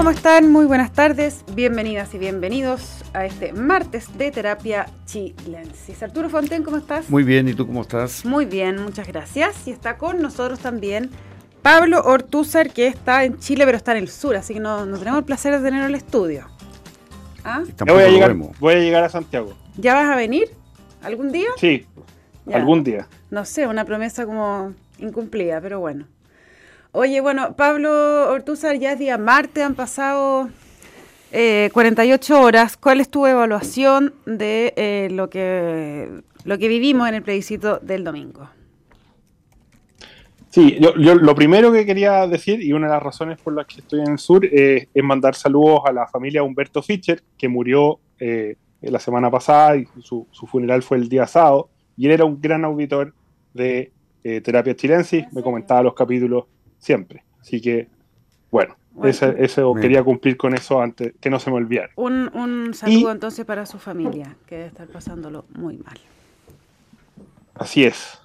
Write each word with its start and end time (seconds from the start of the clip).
¿cómo 0.00 0.12
están? 0.12 0.50
Muy 0.50 0.64
buenas 0.64 0.94
tardes, 0.94 1.44
bienvenidas 1.54 2.14
y 2.14 2.18
bienvenidos 2.18 3.02
a 3.12 3.26
este 3.26 3.52
martes 3.52 4.16
de 4.16 4.30
terapia 4.30 4.86
chilensis. 5.04 6.02
Arturo 6.02 6.30
Fonten, 6.30 6.62
¿cómo 6.62 6.78
estás? 6.78 7.10
Muy 7.10 7.22
bien, 7.22 7.46
¿y 7.48 7.52
tú 7.52 7.66
cómo 7.66 7.82
estás? 7.82 8.24
Muy 8.24 8.46
bien, 8.46 8.82
muchas 8.82 9.06
gracias. 9.06 9.68
Y 9.68 9.72
está 9.72 9.98
con 9.98 10.22
nosotros 10.22 10.58
también 10.60 11.10
Pablo 11.60 12.00
Ortúzar, 12.02 12.72
que 12.72 12.86
está 12.86 13.24
en 13.24 13.38
Chile, 13.40 13.66
pero 13.66 13.76
está 13.76 13.92
en 13.92 13.98
el 13.98 14.08
sur, 14.08 14.36
así 14.36 14.54
que 14.54 14.60
no, 14.60 14.86
tenemos 14.98 15.18
el 15.18 15.24
placer 15.26 15.52
de 15.52 15.58
tenerlo 15.58 15.84
en 15.84 15.90
el 15.90 15.96
estudio. 15.96 16.48
¿Ah? 17.44 17.62
Voy, 17.86 18.02
a 18.02 18.08
llegar, 18.08 18.34
voy 18.34 18.72
a 18.72 18.78
llegar 18.78 19.04
a 19.04 19.10
Santiago. 19.10 19.52
¿Ya 19.76 19.92
vas 19.92 20.08
a 20.08 20.16
venir? 20.16 20.48
¿Algún 21.02 21.30
día? 21.30 21.50
Sí, 21.58 21.86
algún 22.50 22.84
día. 22.84 23.06
No 23.30 23.44
sé, 23.44 23.66
una 23.66 23.84
promesa 23.84 24.24
como 24.24 24.72
incumplida, 24.98 25.60
pero 25.60 25.78
bueno. 25.78 26.06
Oye, 26.92 27.20
bueno, 27.20 27.54
Pablo 27.56 28.30
Ortúzar, 28.30 28.76
ya 28.78 28.92
es 28.92 28.98
día 28.98 29.16
martes, 29.16 29.64
han 29.64 29.74
pasado 29.74 30.48
48 31.30 32.34
eh, 32.34 32.36
horas. 32.36 32.76
¿Cuál 32.76 33.00
es 33.00 33.08
tu 33.08 33.26
evaluación 33.26 34.14
de 34.26 34.74
eh, 34.76 35.08
lo, 35.10 35.30
que, 35.30 36.08
lo 36.44 36.58
que 36.58 36.68
vivimos 36.68 37.08
en 37.08 37.14
el 37.14 37.22
plebiscito 37.22 37.78
del 37.78 38.02
domingo? 38.02 38.48
Sí, 40.50 40.78
yo, 40.80 41.14
lo 41.14 41.34
primero 41.36 41.70
que 41.70 41.86
quería 41.86 42.26
decir, 42.26 42.60
y 42.60 42.72
una 42.72 42.88
de 42.88 42.94
las 42.94 43.02
razones 43.04 43.38
por 43.40 43.54
las 43.54 43.66
que 43.66 43.82
estoy 43.82 44.00
en 44.00 44.12
el 44.12 44.18
sur, 44.18 44.44
es 44.44 44.88
mandar 45.04 45.36
saludos 45.36 45.82
a 45.86 45.92
la 45.92 46.08
familia 46.08 46.42
Humberto 46.42 46.82
Fischer, 46.82 47.22
que 47.38 47.48
murió 47.48 48.00
eh, 48.18 48.56
la 48.82 48.98
semana 48.98 49.30
pasada 49.30 49.76
y 49.76 49.86
su, 50.02 50.26
funeral 50.32 50.82
fue 50.82 50.96
el 50.96 51.08
día 51.08 51.26
sábado, 51.28 51.68
y 51.96 52.06
él 52.06 52.12
era 52.12 52.24
un 52.24 52.40
gran 52.40 52.64
auditor 52.64 53.14
de 53.54 53.92
eh, 54.24 54.40
Terapia 54.40 54.74
Chilensis, 54.74 55.24
me 55.32 55.42
comentaba 55.42 55.82
los 55.82 55.94
capítulos 55.94 56.46
siempre. 56.80 57.22
Así 57.40 57.60
que, 57.60 57.86
bueno, 58.50 58.74
eso 59.04 59.74
quería 59.74 60.02
cumplir 60.02 60.36
con 60.36 60.54
eso 60.54 60.80
antes, 60.80 61.14
que 61.20 61.30
no 61.30 61.38
se 61.38 61.50
me 61.50 61.56
olvidara. 61.56 61.90
Un, 61.94 62.30
un 62.34 62.74
saludo 62.74 63.12
entonces 63.12 63.44
para 63.44 63.64
su 63.66 63.78
familia, 63.78 64.36
que 64.46 64.56
debe 64.56 64.68
estar 64.68 64.88
pasándolo 64.88 65.44
muy 65.54 65.76
mal. 65.78 65.98
Así 67.54 67.84
es. 67.84 68.18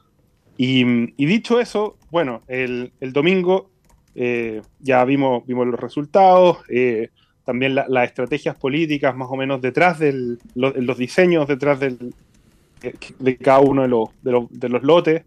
Y, 0.57 0.83
dicho 1.25 1.59
eso, 1.59 1.97
bueno, 2.09 2.41
el, 2.47 2.91
domingo 3.11 3.69
eh, 4.15 4.61
ya 4.79 5.03
vimos, 5.03 5.45
vimos 5.45 5.67
los 5.67 5.79
resultados, 5.79 6.59
eh, 6.69 7.09
también 7.43 7.75
las 7.75 8.05
estrategias 8.05 8.55
políticas 8.55 9.15
más 9.15 9.27
o 9.29 9.35
menos 9.35 9.61
detrás 9.61 9.99
de 9.99 10.37
los 10.55 10.97
diseños 10.97 11.47
detrás 11.47 11.79
del, 11.79 12.13
de 13.19 13.37
cada 13.37 13.59
uno 13.59 13.83
de 13.83 13.87
los, 13.87 14.09
de 14.49 14.69
los, 14.69 14.83
lotes, 14.83 15.23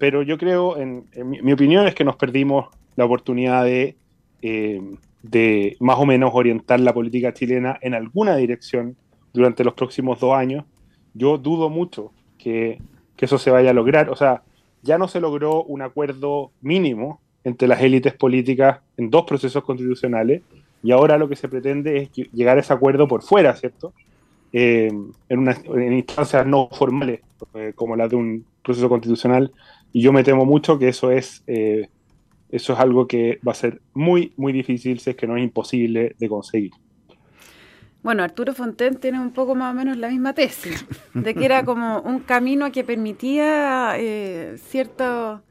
pero 0.00 0.22
yo 0.22 0.38
creo, 0.38 0.78
en, 0.78 1.04
mi, 1.26 1.52
opinión, 1.52 1.86
es 1.86 1.94
que 1.94 2.04
nos 2.04 2.16
perdimos 2.16 2.70
la 2.96 3.04
oportunidad 3.04 3.64
de, 3.66 3.96
eh, 4.40 4.80
de 5.22 5.76
más 5.78 5.98
o 5.98 6.06
menos 6.06 6.30
orientar 6.32 6.80
la 6.80 6.94
política 6.94 7.34
chilena 7.34 7.78
en 7.82 7.92
alguna 7.92 8.34
dirección 8.36 8.96
durante 9.34 9.62
los 9.62 9.74
próximos 9.74 10.18
dos 10.18 10.34
años. 10.34 10.64
Yo 11.12 11.36
dudo 11.36 11.68
mucho 11.68 12.12
que, 12.38 12.80
eso 13.18 13.36
se 13.36 13.50
vaya 13.50 13.70
a 13.70 13.74
lograr. 13.74 14.08
O 14.08 14.16
sea, 14.16 14.42
ya 14.80 14.96
no 14.96 15.06
se 15.06 15.20
logró 15.20 15.64
un 15.64 15.82
acuerdo 15.82 16.50
mínimo 16.62 17.20
entre 17.44 17.68
las 17.68 17.82
élites 17.82 18.14
políticas 18.14 18.80
en 18.96 19.10
dos 19.10 19.24
procesos 19.26 19.62
constitucionales 19.62 20.40
y 20.82 20.92
ahora 20.92 21.18
lo 21.18 21.28
que 21.28 21.36
se 21.36 21.46
pretende 21.46 21.98
es 21.98 22.10
llegar 22.32 22.56
a 22.56 22.60
ese 22.60 22.72
acuerdo 22.72 23.06
por 23.06 23.20
fuera, 23.20 23.54
¿cierto? 23.54 23.92
Eh, 24.54 24.90
en, 25.28 25.38
una, 25.38 25.54
instancias 25.92 26.46
no 26.46 26.70
formales 26.72 27.20
eh, 27.52 27.74
como 27.74 27.94
las 27.94 28.08
de 28.08 28.16
un 28.16 28.46
proceso 28.62 28.88
constitucional 28.88 29.52
y 29.92 30.02
yo 30.02 30.12
me 30.12 30.24
temo 30.24 30.44
mucho 30.44 30.78
que 30.78 30.88
eso 30.88 31.10
es 31.10 31.42
eh, 31.46 31.88
eso 32.50 32.72
es 32.72 32.78
algo 32.78 33.06
que 33.06 33.38
va 33.46 33.52
a 33.52 33.54
ser 33.54 33.80
muy 33.94 34.32
muy 34.36 34.52
difícil 34.52 34.98
si 35.00 35.10
es 35.10 35.16
que 35.16 35.26
no 35.26 35.36
es 35.36 35.42
imposible 35.42 36.14
de 36.18 36.28
conseguir. 36.28 36.72
Bueno, 38.02 38.22
Arturo 38.22 38.54
Fonten 38.54 38.96
tiene 38.96 39.20
un 39.20 39.30
poco 39.30 39.54
más 39.54 39.72
o 39.72 39.76
menos 39.76 39.96
la 39.98 40.08
misma 40.08 40.32
tesis, 40.32 40.86
de 41.12 41.34
que 41.34 41.44
era 41.44 41.64
como 41.66 42.00
un 42.00 42.20
camino 42.20 42.72
que 42.72 42.82
permitía 42.82 43.94
eh, 43.98 44.56
cierto, 44.56 45.42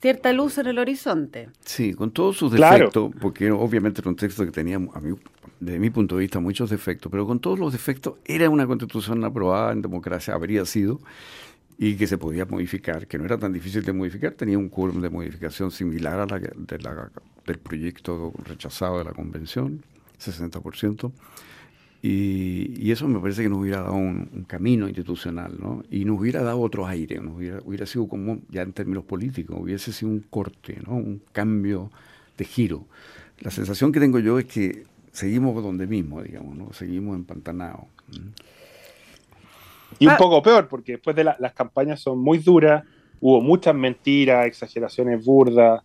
cierta 0.00 0.32
luz 0.32 0.56
en 0.58 0.68
el 0.68 0.78
horizonte. 0.78 1.50
Sí, 1.64 1.92
con 1.92 2.10
todos 2.10 2.38
sus 2.38 2.52
defectos, 2.52 3.10
porque 3.20 3.50
obviamente 3.50 4.00
era 4.00 4.08
un 4.08 4.16
texto 4.16 4.44
que 4.44 4.50
tenía, 4.50 4.76
a 4.76 5.00
mí, 5.00 5.14
desde 5.60 5.78
mi 5.78 5.90
punto 5.90 6.16
de 6.16 6.22
vista, 6.22 6.40
muchos 6.40 6.70
defectos, 6.70 7.12
pero 7.12 7.26
con 7.26 7.40
todos 7.40 7.58
los 7.58 7.72
defectos 7.72 8.14
era 8.24 8.48
una 8.48 8.66
constitución 8.66 9.22
aprobada 9.24 9.72
en 9.72 9.82
democracia, 9.82 10.32
habría 10.32 10.64
sido, 10.64 10.98
y 11.82 11.96
que 11.96 12.06
se 12.06 12.16
podía 12.16 12.44
modificar, 12.44 13.08
que 13.08 13.18
no 13.18 13.24
era 13.24 13.36
tan 13.38 13.52
difícil 13.52 13.82
de 13.82 13.92
modificar, 13.92 14.34
tenía 14.34 14.56
un 14.56 14.68
quórum 14.68 15.02
de 15.02 15.10
modificación 15.10 15.72
similar 15.72 16.20
a 16.20 16.26
la, 16.26 16.38
de 16.38 16.78
la 16.78 17.10
del 17.44 17.58
proyecto 17.58 18.32
rechazado 18.44 18.98
de 18.98 19.04
la 19.04 19.10
convención, 19.10 19.82
60%. 20.20 21.10
Y, 22.00 22.88
eso 22.92 23.08
me 23.08 23.18
parece 23.18 23.42
que 23.42 23.48
nos 23.48 23.58
hubiera 23.58 23.80
dado 23.82 23.94
un, 23.94 24.44
camino 24.46 24.86
institucional, 24.86 25.56
¿no? 25.58 25.82
Y 25.90 26.04
nos 26.04 26.20
hubiera 26.20 26.44
dado 26.44 26.60
otro 26.60 26.86
aire, 26.86 27.18
nos 27.18 27.34
hubiera, 27.34 27.58
hubiera, 27.64 27.84
sido 27.84 28.06
como, 28.06 28.38
ya 28.48 28.62
en 28.62 28.72
términos 28.72 29.02
políticos, 29.02 29.56
hubiese 29.60 29.92
sido 29.92 30.12
un 30.12 30.20
corte, 30.20 30.78
¿no? 30.86 30.94
Un 30.94 31.20
cambio 31.32 31.90
de 32.38 32.44
giro. 32.44 32.86
La 33.40 33.50
sensación 33.50 33.90
que 33.90 33.98
tengo 33.98 34.20
yo 34.20 34.38
es 34.38 34.44
que 34.44 34.84
seguimos 35.10 35.60
donde 35.60 35.88
mismo, 35.88 36.22
digamos, 36.22 36.56
¿no? 36.56 36.72
Seguimos 36.72 37.16
empantanados. 37.16 37.86
Y 39.98 40.06
un 40.06 40.12
ah. 40.12 40.16
poco 40.16 40.42
peor, 40.42 40.68
porque 40.68 40.92
después 40.92 41.14
de 41.16 41.24
las 41.24 41.52
campañas 41.54 42.00
son 42.00 42.18
muy 42.18 42.38
duras, 42.38 42.84
hubo 43.20 43.40
muchas 43.40 43.74
mentiras, 43.74 44.46
exageraciones 44.46 45.24
burdas. 45.24 45.82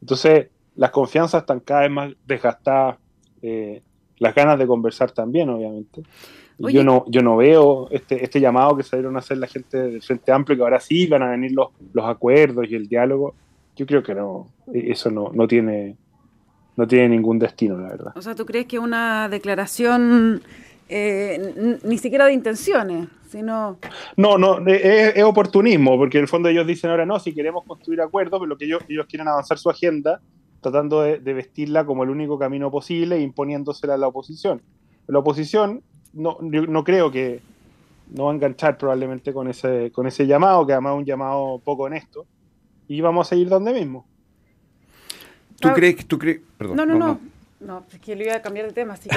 Entonces, 0.00 0.48
las 0.76 0.90
confianzas 0.90 1.42
están 1.42 1.60
cada 1.60 1.82
vez 1.82 1.90
más 1.90 2.12
desgastadas. 2.26 2.96
Eh, 3.42 3.82
las 4.18 4.34
ganas 4.34 4.58
de 4.58 4.66
conversar 4.66 5.10
también, 5.10 5.48
obviamente. 5.50 6.02
Yo 6.58 6.82
no, 6.82 7.04
yo 7.08 7.20
no 7.22 7.36
veo 7.36 7.88
este, 7.90 8.24
este 8.24 8.40
llamado 8.40 8.76
que 8.76 8.82
salieron 8.82 9.16
a 9.16 9.18
hacer 9.18 9.36
la 9.36 9.46
gente 9.46 9.76
del 9.76 10.02
Frente 10.02 10.32
Amplio, 10.32 10.56
que 10.56 10.62
ahora 10.62 10.80
sí 10.80 11.06
van 11.06 11.22
a 11.22 11.30
venir 11.30 11.52
los, 11.52 11.68
los 11.92 12.06
acuerdos 12.06 12.66
y 12.70 12.74
el 12.74 12.88
diálogo. 12.88 13.34
Yo 13.76 13.84
creo 13.84 14.02
que 14.02 14.14
no, 14.14 14.48
eso 14.72 15.10
no, 15.10 15.30
no 15.34 15.46
tiene 15.46 15.96
no 16.76 16.86
tiene 16.86 17.08
ningún 17.08 17.38
destino, 17.38 17.78
la 17.78 17.88
verdad. 17.88 18.12
O 18.16 18.22
sea, 18.22 18.34
¿tú 18.34 18.44
crees 18.44 18.66
que 18.66 18.78
una 18.78 19.28
declaración 19.28 20.42
eh, 20.88 21.78
ni 21.82 21.98
siquiera 21.98 22.26
de 22.26 22.32
intenciones, 22.32 23.08
sino... 23.28 23.78
No, 24.16 24.38
no, 24.38 24.58
es, 24.66 25.22
oportunismo, 25.22 25.96
porque 25.96 26.18
en 26.18 26.22
el 26.22 26.28
fondo 26.28 26.48
ellos 26.48 26.66
dicen 26.66 26.90
ahora 26.90 27.06
no, 27.06 27.18
si 27.18 27.34
queremos 27.34 27.64
construir 27.64 28.00
acuerdos, 28.00 28.38
pero 28.38 28.48
lo 28.48 28.56
que 28.56 28.66
ellos, 28.66 28.82
ellos 28.88 29.06
quieren 29.06 29.28
avanzar 29.28 29.58
su 29.58 29.68
agenda, 29.68 30.20
tratando 30.60 31.02
de, 31.02 31.18
vestirla 31.18 31.84
como 31.84 32.04
el 32.04 32.10
único 32.10 32.38
camino 32.38 32.70
posible 32.70 33.16
e 33.16 33.20
imponiéndosela 33.20 33.94
a 33.94 33.98
la 33.98 34.08
oposición. 34.08 34.62
La 35.06 35.18
oposición 35.18 35.82
no, 36.12 36.38
no 36.40 36.84
creo 36.84 37.10
que 37.10 37.40
no 38.10 38.24
va 38.24 38.32
a 38.32 38.34
enganchar 38.34 38.78
probablemente 38.78 39.32
con 39.32 39.48
ese, 39.48 39.90
con 39.92 40.06
ese 40.06 40.26
llamado, 40.26 40.66
que 40.66 40.72
además 40.72 40.94
es 40.94 40.98
un 40.98 41.04
llamado 41.04 41.60
poco 41.64 41.84
honesto, 41.84 42.26
y 42.88 43.00
vamos 43.00 43.26
a 43.26 43.30
seguir 43.30 43.48
donde 43.48 43.72
mismo. 43.72 44.06
¿Tú 45.60 45.68
crees 45.74 45.96
que 45.96 46.04
tú 46.04 46.18
crees? 46.18 46.40
Perdón, 46.58 46.76
no, 46.76 46.86
no, 46.86 46.94
no, 46.94 47.06
no. 47.06 47.35
Es 47.92 48.00
que 48.00 48.16
le 48.16 48.24
iba 48.24 48.36
a 48.36 48.42
cambiar 48.42 48.66
de 48.66 48.72
tema. 48.72 48.94
Así 48.94 49.08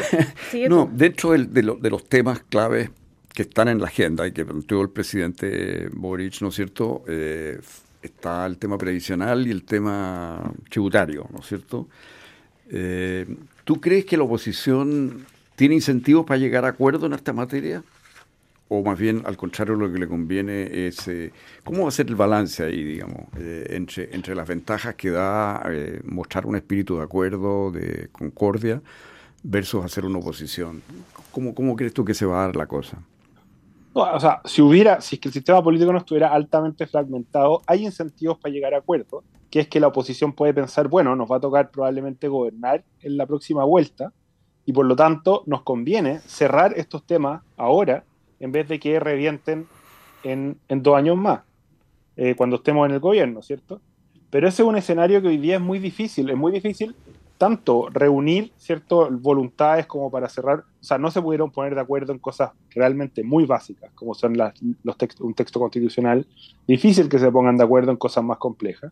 que 0.51 0.69
no, 0.69 0.89
dentro 0.91 1.31
de, 1.31 1.45
de, 1.45 1.89
los 1.89 2.05
temas 2.07 2.41
claves 2.49 2.89
que 3.33 3.43
están 3.43 3.67
en 3.67 3.79
la 3.79 3.87
agenda 3.87 4.27
y 4.27 4.31
que 4.31 4.45
planteó 4.45 4.81
el 4.81 4.89
presidente 4.89 5.89
Boric, 5.93 6.41
¿no 6.41 6.49
es 6.49 6.55
cierto? 6.55 7.03
Eh, 7.07 7.59
está 8.01 8.45
el 8.45 8.57
tema 8.57 8.77
previsional 8.77 9.45
y 9.47 9.51
el 9.51 9.63
tema 9.63 10.51
tributario, 10.69 11.27
¿no 11.31 11.39
es 11.39 11.45
cierto? 11.47 11.87
Eh, 12.69 13.25
¿Tú 13.63 13.79
crees 13.79 14.05
que 14.05 14.17
la 14.17 14.23
oposición 14.23 15.25
tiene 15.55 15.75
incentivos 15.75 16.25
para 16.25 16.37
llegar 16.37 16.65
a 16.65 16.69
acuerdo 16.69 17.05
en 17.07 17.13
esta 17.13 17.33
materia? 17.33 17.83
O 18.69 18.83
más 18.83 18.97
bien, 18.97 19.23
al 19.25 19.35
contrario, 19.35 19.75
lo 19.75 19.91
que 19.91 19.99
le 19.99 20.07
conviene 20.07 20.87
es, 20.87 21.07
eh, 21.07 21.33
¿cómo 21.63 21.83
va 21.83 21.89
a 21.89 21.91
ser 21.91 22.07
el 22.07 22.15
balance 22.15 22.63
ahí, 22.63 22.83
digamos, 22.83 23.23
eh, 23.37 23.65
entre, 23.71 24.15
entre 24.15 24.35
las 24.35 24.47
ventajas 24.47 24.95
que 24.95 25.09
da 25.09 25.63
mostrar 26.05 26.45
un 26.45 26.55
espíritu 26.55 26.97
de 26.97 27.03
acuerdo, 27.03 27.71
de 27.71 28.09
concordia, 28.11 28.81
versus 29.43 29.83
hacer 29.83 30.05
una 30.05 30.19
oposición? 30.19 30.83
¿Cómo, 31.31 31.53
¿Cómo 31.55 31.75
crees 31.75 31.93
tú 31.93 32.05
que 32.05 32.13
se 32.13 32.25
va 32.25 32.43
a 32.43 32.45
dar 32.47 32.55
la 32.55 32.67
cosa? 32.67 32.99
o 33.93 34.19
sea, 34.19 34.41
si 34.45 34.61
hubiera, 34.61 35.01
si 35.01 35.15
es 35.15 35.21
que 35.21 35.29
el 35.29 35.33
sistema 35.33 35.63
político 35.63 35.91
no 35.91 35.97
estuviera 35.97 36.33
altamente 36.33 36.87
fragmentado, 36.87 37.61
hay 37.65 37.85
incentivos 37.85 38.37
para 38.37 38.53
llegar 38.53 38.73
a 38.73 38.77
acuerdos, 38.77 39.23
que 39.49 39.61
es 39.61 39.67
que 39.67 39.79
la 39.79 39.87
oposición 39.87 40.33
puede 40.33 40.53
pensar, 40.53 40.87
bueno, 40.87 41.15
nos 41.15 41.29
va 41.29 41.37
a 41.37 41.39
tocar 41.39 41.71
probablemente 41.71 42.27
gobernar 42.27 42.83
en 43.01 43.17
la 43.17 43.25
próxima 43.25 43.63
vuelta, 43.63 44.13
y 44.65 44.73
por 44.73 44.85
lo 44.85 44.95
tanto 44.95 45.43
nos 45.47 45.63
conviene 45.63 46.19
cerrar 46.19 46.73
estos 46.77 47.03
temas 47.05 47.41
ahora, 47.57 48.03
en 48.39 48.51
vez 48.51 48.67
de 48.67 48.79
que 48.79 48.99
revienten 48.99 49.67
en, 50.23 50.57
dos 50.69 50.95
años 50.95 51.17
más, 51.17 51.41
eh, 52.15 52.35
cuando 52.35 52.57
estemos 52.57 52.87
en 52.87 52.95
el 52.95 52.99
gobierno, 52.99 53.41
¿cierto? 53.41 53.81
Pero 54.29 54.47
ese 54.47 54.61
es 54.61 54.67
un 54.67 54.75
escenario 54.75 55.21
que 55.21 55.29
hoy 55.29 55.37
día 55.37 55.55
es 55.55 55.61
muy 55.61 55.79
difícil, 55.79 56.29
es 56.29 56.37
muy 56.37 56.51
difícil 56.51 56.95
tanto 57.39 57.87
reunir 57.89 58.51
cierto 58.57 59.09
voluntades 59.09 59.85
como 59.85 60.11
para 60.11 60.27
cerrar, 60.27 60.59
o 60.59 60.83
sea, 60.83 60.97
no 60.97 61.09
se 61.09 61.21
pudieron 61.21 61.49
poner 61.49 61.73
de 61.73 61.79
acuerdo 61.79 62.11
en 62.11 62.19
cosas 62.19 62.51
realmente 62.69 63.23
muy 63.23 63.45
básicas, 63.45 63.91
como 63.95 64.13
son 64.13 64.37
los 64.37 64.95
un 65.21 65.33
texto 65.33 65.57
constitucional, 65.57 66.27
difícil 66.67 67.07
que 67.07 67.17
se 67.17 67.31
pongan 67.31 67.55
de 67.55 67.63
acuerdo 67.63 67.91
en 67.91 67.97
cosas 67.97 68.25
más 68.25 68.37
complejas. 68.39 68.91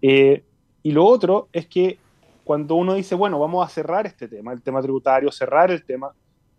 Eh, 0.00 0.42
y 0.82 0.92
lo 0.92 1.04
otro 1.04 1.48
es 1.52 1.66
que 1.66 1.98
cuando 2.42 2.74
uno 2.74 2.94
dice, 2.94 3.14
bueno, 3.14 3.38
vamos 3.38 3.66
a 3.66 3.68
cerrar 3.68 4.06
este 4.06 4.28
tema, 4.28 4.54
el 4.54 4.62
tema 4.62 4.80
tributario, 4.80 5.30
cerrar 5.30 5.70
el 5.70 5.84
tema, 5.84 6.14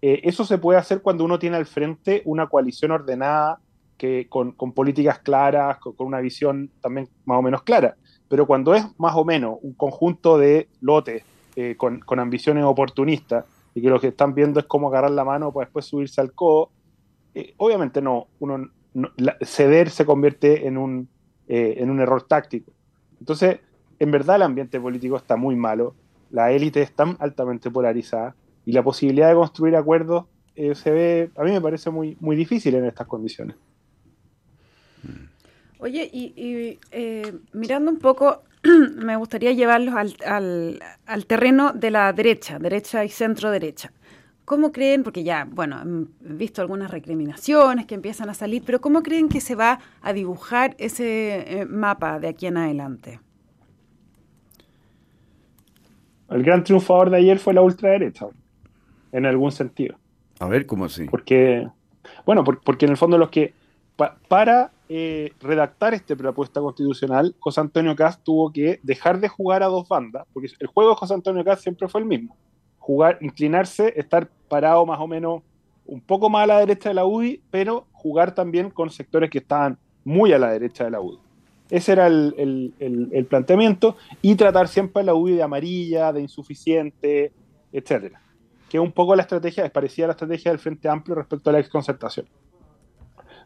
eh, 0.07 0.22
eso 0.22 0.46
se 0.46 0.60
puede 0.60 0.78
hacer 0.78 1.02
cuando 1.02 1.25
uno 1.25 1.40
tiene 1.40 1.57
al 1.57 1.66
frente 1.66 2.22
una 2.25 2.46
coalición 2.46 2.92
ordenada 2.92 3.60
que, 3.98 4.28
con, 4.30 4.54
políticas 4.54 5.18
claras, 5.18 5.80
con, 5.80 5.96
una 5.98 6.19
visión 6.19 6.69
también 6.80 7.10
más 7.25 7.40
o 7.40 7.42
menos 7.42 7.63
clara. 7.63 7.96
Pero 8.28 8.46
cuando 8.46 8.75
es 8.75 8.86
más 9.00 9.16
o 9.16 9.25
menos 9.25 9.57
un 9.63 9.74
conjunto 9.74 10.38
de 10.38 10.69
lotes 10.80 11.24
eh, 11.56 11.75
con, 11.75 12.19
ambiciones 12.19 12.66
oportunistas 12.66 13.46
y 13.74 13.81
que 13.81 13.90
lo 13.90 14.00
que 14.00 14.10
están 14.10 14.36
viendo 14.36 14.60
es 14.60 14.68
cómo 14.68 14.90
agarrar 14.90 15.10
la 15.10 15.24
mano 15.24 15.52
para 15.52 15.66
después 15.66 15.86
subirse 15.86 16.22
al 16.22 16.34
codo, 16.34 16.69
eh, 17.34 17.56
obviamente 17.57 18.00
no, 18.00 18.28
uno, 18.38 18.69
ceder 19.42 19.90
se 19.90 20.06
convierte 20.06 20.68
en 20.68 20.78
un, 20.78 21.10
en 21.48 21.90
un 21.90 22.00
error 22.00 22.22
táctico. 22.22 22.72
Entonces, 23.19 23.60
en 23.98 24.12
verdad 24.12 24.36
el 24.36 24.44
ambiente 24.44 24.80
político 24.80 25.18
está 25.18 25.36
muy 25.36 25.56
malo, 25.56 25.96
la 26.30 26.52
élite 26.52 26.84
está 26.84 27.16
altamente 27.18 27.72
polarizada 27.72 28.36
y 28.65 28.71
la 28.71 28.83
posibilidad 28.83 29.29
de 29.29 29.35
construir 29.35 29.75
acuerdos 29.75 30.25
eh, 30.56 30.73
se 30.73 30.91
ve, 30.91 31.31
a 31.35 31.44
mí 31.44 31.51
me 31.51 31.62
parece 31.62 31.89
muy, 31.89 32.17
muy 32.19 32.35
difícil 32.35 32.75
en 32.75 32.85
estas 32.85 33.07
condiciones. 33.07 33.56
Oye, 35.79 36.09
y, 36.12 36.79
eh, 36.91 37.33
mirando 37.53 37.91
un 37.91 38.00
poco, 38.00 38.44
me 38.95 39.15
gustaría 39.17 39.51
llevarlos 39.51 39.94
al, 40.25 40.79
al, 41.06 41.25
terreno 41.25 41.73
de 41.73 41.91
la 41.91 42.12
derecha, 42.13 42.57
derecha 42.57 43.03
y 43.03 43.09
centro 43.09 43.51
derecha. 43.51 43.91
¿Cómo 44.45 44.71
creen, 44.71 45.03
porque 45.03 45.23
ya, 45.23 45.47
bueno, 45.50 46.07
he 46.23 46.33
visto 46.33 46.61
algunas 46.61 46.91
recriminaciones 46.91 47.85
que 47.88 47.95
empiezan 47.95 48.29
a 48.29 48.33
salir, 48.33 48.63
pero 48.65 48.79
cómo 48.79 49.03
creen 49.03 49.27
que 49.27 49.41
se 49.41 49.56
va 49.56 49.79
a 50.01 50.13
dibujar 50.13 50.75
ese 50.77 51.61
eh, 51.61 51.65
mapa 51.65 52.19
de 52.19 52.27
aquí 52.29 52.45
en 52.45 52.57
adelante? 52.57 53.19
El 56.29 56.44
gran 56.44 56.63
triunfador 56.63 57.09
de 57.09 57.18
ayer 57.18 57.39
fue 57.39 57.53
la 57.53 57.61
ultraderecha, 57.61 58.27
en 59.15 59.25
algún 59.25 59.51
sentido. 59.51 59.95
A 60.39 60.47
ver, 60.47 60.65
¿cómo 60.65 60.85
así? 60.85 61.06
Porque, 61.06 61.67
bueno, 62.25 62.44
porque 62.44 62.85
en 62.85 62.91
el 62.91 62.97
fondo 62.97 63.17
los 63.17 63.29
que, 63.29 63.53
para 64.27 64.71
eh, 64.89 65.31
redactar 65.39 65.94
esta 65.94 66.15
propuesta 66.15 66.59
constitucional, 66.59 67.33
José 67.39 67.62
Antonio 67.62 67.95
Caz 67.95 68.21
tuvo 68.21 68.51
que 68.51 68.79
dejar 68.83 69.21
de 69.21 69.29
jugar 69.29 69.63
a 69.63 69.67
dos 69.67 69.88
bandas, 69.88 70.25
porque 70.33 70.50
el 70.59 70.67
juego 70.67 70.89
de 70.89 70.97
José 70.97 71.13
Antonio 71.13 71.45
Caz 71.45 71.62
siempre 71.62 71.88
fue 71.88 72.01
el 72.01 72.07
mismo. 72.07 72.35
Jugar, 72.77 73.17
inclinarse, 73.21 73.94
estar 73.95 74.27
parado 74.50 74.85
más 74.85 75.00
o 75.00 75.07
menos 75.07 75.41
un 75.85 76.01
poco 76.01 76.29
más 76.29 76.44
a 76.44 76.47
la 76.47 76.59
derecha 76.59 76.89
de 76.89 76.95
la 76.95 77.06
UDI, 77.06 77.41
pero 77.50 77.88
jugar 77.94 78.35
también 78.35 78.69
con 78.69 78.89
sectores 78.89 79.29
que 79.29 79.38
estaban 79.38 79.77
muy 80.03 80.33
a 80.33 80.39
la 80.39 80.51
derecha 80.51 80.83
de 80.83 80.91
la 80.91 81.00
UDI. 81.00 81.19
Ese 81.69 81.94
era 81.94 82.07
el, 82.07 83.25
planteamiento 83.29 83.95
y 84.21 84.35
tratar 84.35 84.68
siempre 84.68 85.03
la 85.03 85.15
UDI 85.15 85.35
de 85.35 85.44
amarilla, 85.44 86.11
de 86.11 86.21
insuficiente, 86.21 87.31
etcétera. 87.71 88.21
Que 88.75 88.80
un 88.81 88.92
poco 88.92 89.16
la 89.16 89.22
estrategia, 89.22 89.63
es 89.63 89.72
parecida 89.72 90.04
a 90.04 90.07
la 90.07 90.12
estrategia 90.16 90.51
del 90.51 90.60
Frente 90.60 90.89
Amplio 90.89 91.16
respecto 91.16 91.50
a 91.50 91.54
la 91.54 91.60
exconcertación. 91.60 92.27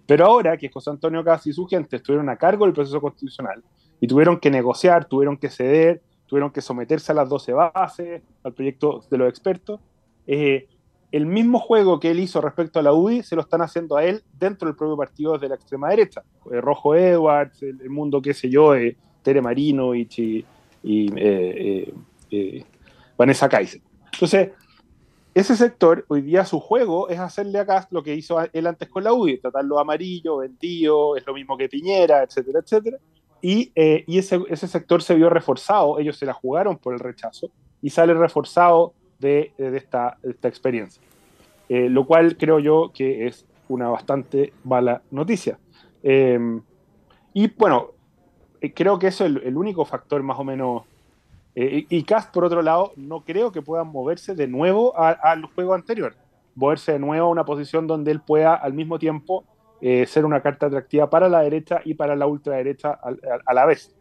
Pero 0.07 0.25
ahora 0.25 0.57
que 0.57 0.69
José 0.69 0.89
Antonio 0.89 1.23
Casi 1.23 1.51
y 1.51 1.53
su 1.53 1.67
gente 1.67 1.97
estuvieron 1.97 2.29
a 2.29 2.35
cargo 2.35 2.65
del 2.65 2.73
proceso 2.73 2.99
constitucional 2.99 3.63
y 4.01 4.07
tuvieron 4.07 4.39
que 4.39 4.49
negociar, 4.49 5.05
tuvieron 5.05 5.37
que 5.37 5.51
ceder, 5.51 6.01
tuvieron 6.25 6.49
que 6.49 6.61
someterse 6.61 7.11
a 7.11 7.15
las 7.15 7.29
12 7.29 7.53
bases, 7.53 8.23
al 8.41 8.53
proyecto 8.55 9.03
de 9.11 9.17
los 9.19 9.29
expertos, 9.29 9.79
eh, 10.25 10.67
el 11.11 11.27
mismo 11.27 11.59
juego 11.59 11.99
que 11.99 12.09
él 12.09 12.19
hizo 12.19 12.41
respecto 12.41 12.79
a 12.79 12.81
la 12.81 12.91
UDI 12.91 13.21
se 13.21 13.35
lo 13.35 13.43
están 13.43 13.61
haciendo 13.61 13.97
a 13.97 14.05
él 14.05 14.23
dentro 14.33 14.67
del 14.67 14.75
propio 14.75 14.97
partido 14.97 15.37
de 15.37 15.47
la 15.47 15.53
extrema 15.53 15.89
derecha. 15.89 16.23
Eh, 16.51 16.59
Rojo 16.59 16.95
Edwards, 16.95 17.61
el, 17.61 17.87
mundo, 17.91 18.19
qué 18.19 18.33
sé 18.33 18.49
yo, 18.49 18.73
eh, 18.73 18.97
Tere 19.21 19.43
Marino 19.43 19.93
y, 19.93 20.43
eh, 20.83 21.93
Vanessa 23.15 23.47
Kaiser. 23.47 23.79
Entonces, 24.11 24.49
ese 25.33 25.55
sector, 25.55 26.05
hoy 26.07 26.21
día 26.21 26.45
su 26.45 26.59
juego 26.59 27.09
es 27.09 27.19
hacerle 27.19 27.59
acá 27.59 27.87
lo 27.91 28.03
que 28.03 28.15
hizo 28.15 28.37
él 28.51 28.67
antes 28.67 28.89
con 28.89 29.03
la 29.03 29.13
UDI, 29.13 29.37
tratarlo 29.37 29.79
amarillo, 29.79 30.37
vendido, 30.37 31.15
es 31.15 31.25
lo 31.25 31.33
mismo 31.33 31.57
que 31.57 31.69
Piñera, 31.69 32.23
etcétera, 32.23 32.59
etcétera. 32.59 32.97
Y, 33.41 33.71
ese, 33.75 34.41
ese 34.49 34.67
sector 34.67 35.01
se 35.01 35.15
vio 35.15 35.29
reforzado, 35.29 35.99
ellos 35.99 36.17
se 36.17 36.25
la 36.25 36.33
jugaron 36.33 36.77
por 36.77 36.93
el 36.93 36.99
rechazo, 36.99 37.49
y 37.81 37.89
sale 37.91 38.13
reforzado 38.13 38.93
de, 39.19 39.53
esta, 39.57 40.17
experiencia. 40.43 41.01
Eh, 41.69 41.87
lo 41.89 42.05
cual 42.05 42.35
creo 42.35 42.59
yo 42.59 42.91
que 42.93 43.27
es 43.27 43.45
una 43.67 43.87
bastante 43.87 44.53
mala 44.63 45.01
noticia. 45.11 45.57
Y 47.33 47.47
bueno, 47.55 47.91
eh, 48.61 48.73
creo 48.73 48.99
que 48.99 49.07
eso 49.07 49.25
es 49.25 49.31
el, 49.43 49.57
único 49.57 49.85
factor 49.85 50.23
más 50.23 50.39
o 50.39 50.43
menos. 50.43 50.83
Eh, 51.55 51.85
y 51.89 52.03
Cast, 52.03 52.33
por 52.33 52.45
otro 52.45 52.61
lado, 52.61 52.93
no 52.95 53.21
creo 53.25 53.51
que 53.51 53.61
puedan 53.61 53.87
moverse 53.87 54.35
de 54.35 54.47
nuevo 54.47 54.97
al 54.97 55.45
juego 55.45 55.73
anterior. 55.73 56.15
Moverse 56.55 56.93
de 56.93 56.99
nuevo 56.99 57.27
a 57.27 57.29
una 57.29 57.45
posición 57.45 57.87
donde 57.87 58.11
él 58.11 58.21
pueda 58.21 58.55
al 58.55 58.73
mismo 58.73 58.99
tiempo 58.99 59.45
ser 59.81 60.25
una 60.25 60.41
carta 60.41 60.65
atractiva 60.65 61.09
para 61.09 61.29
la 61.29 61.39
derecha 61.39 61.79
y 61.85 61.93
para 61.93 62.13
la 62.13 62.27
ultraderecha 62.27 62.99
a, 63.01 63.13
a, 63.45 63.53
la 63.53 63.65
vez. 63.65 63.95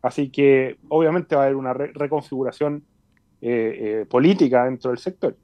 Así 0.00 0.30
que 0.30 0.78
obviamente 0.88 1.34
va 1.34 1.42
a 1.42 1.44
haber 1.46 1.56
una 1.56 1.74
reconfiguración 1.74 2.84
eh, 3.42 4.00
eh, 4.00 4.06
política 4.06 4.64
dentro 4.64 4.90
del 4.90 4.98
sector. 4.98 5.36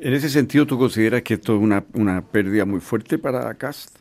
En 0.00 0.12
ese 0.12 0.28
sentido, 0.28 0.66
¿tú 0.66 0.78
consideras 0.78 1.22
que 1.22 1.34
esto 1.34 1.56
es 1.56 1.62
una, 1.94 2.20
pérdida 2.22 2.66
muy 2.66 2.80
fuerte 2.80 3.18
para 3.18 3.52
Cast? 3.54 3.98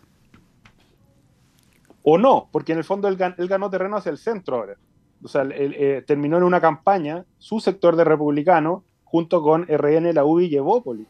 O 2.03 2.17
no, 2.17 2.49
porque 2.51 2.73
en 2.73 2.79
el 2.79 2.83
fondo 2.83 3.07
él, 3.07 3.15
ganó 3.15 3.69
terreno 3.69 3.95
hacia 3.95 4.11
el 4.11 4.17
centro 4.17 4.57
ahora. 4.57 4.75
O 5.23 5.27
sea, 5.27 5.47
eh, 5.51 6.03
terminó 6.05 6.37
en 6.37 6.43
una 6.43 6.61
campaña, 6.61 7.25
su 7.37 7.59
sector 7.59 7.95
de 7.95 8.03
republicano, 8.03 8.83
junto 9.03 9.41
con 9.41 9.65
RN, 9.67 10.13
la 10.13 10.25
UBI 10.25 10.47
y 10.47 10.55
Evópolis. 10.57 11.07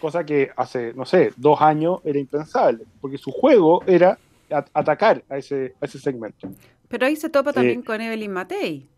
Cosa 0.00 0.24
que 0.24 0.50
hace, 0.56 0.92
no 0.94 1.04
sé, 1.04 1.32
dos 1.36 1.60
años 1.60 2.00
era 2.04 2.18
impensable, 2.18 2.84
porque 3.00 3.18
su 3.18 3.32
juego 3.32 3.82
era 3.86 4.18
atacar 4.50 5.24
a 5.28 5.38
ese, 5.38 5.74
a 5.80 5.86
ese 5.86 5.98
segmento. 5.98 6.48
Pero 6.88 7.06
ahí 7.06 7.16
se 7.16 7.28
topa 7.28 7.52
también 7.52 7.82
con 7.82 8.00
Evelyn 8.00 8.32
Matei 8.32 8.88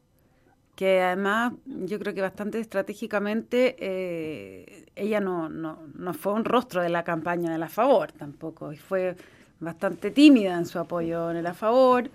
que 0.81 1.03
además 1.03 1.53
yo 1.67 1.99
creo 1.99 2.15
que 2.15 2.23
bastante 2.23 2.59
estratégicamente 2.59 3.77
eh, 3.79 4.87
ella 4.97 5.21
no, 5.21 5.51
no, 5.51 5.79
no, 5.95 6.15
fue 6.15 6.33
un 6.33 6.47
rostro 6.47 6.81
de 6.81 6.89
la 6.89 7.05
campaña 7.05 7.53
de 7.53 7.59
la 7.59 7.69
favor 7.69 8.13
tampoco, 8.13 8.73
y 8.73 8.79
fue 8.79 9.15
bastante 9.59 10.11
tímida 10.11 10.57
en 10.57 10.65
su 10.65 10.79
apoyo 10.79 11.31
en 11.31 11.37
el 11.37 11.47
a 11.47 11.53
favor. 11.53 12.11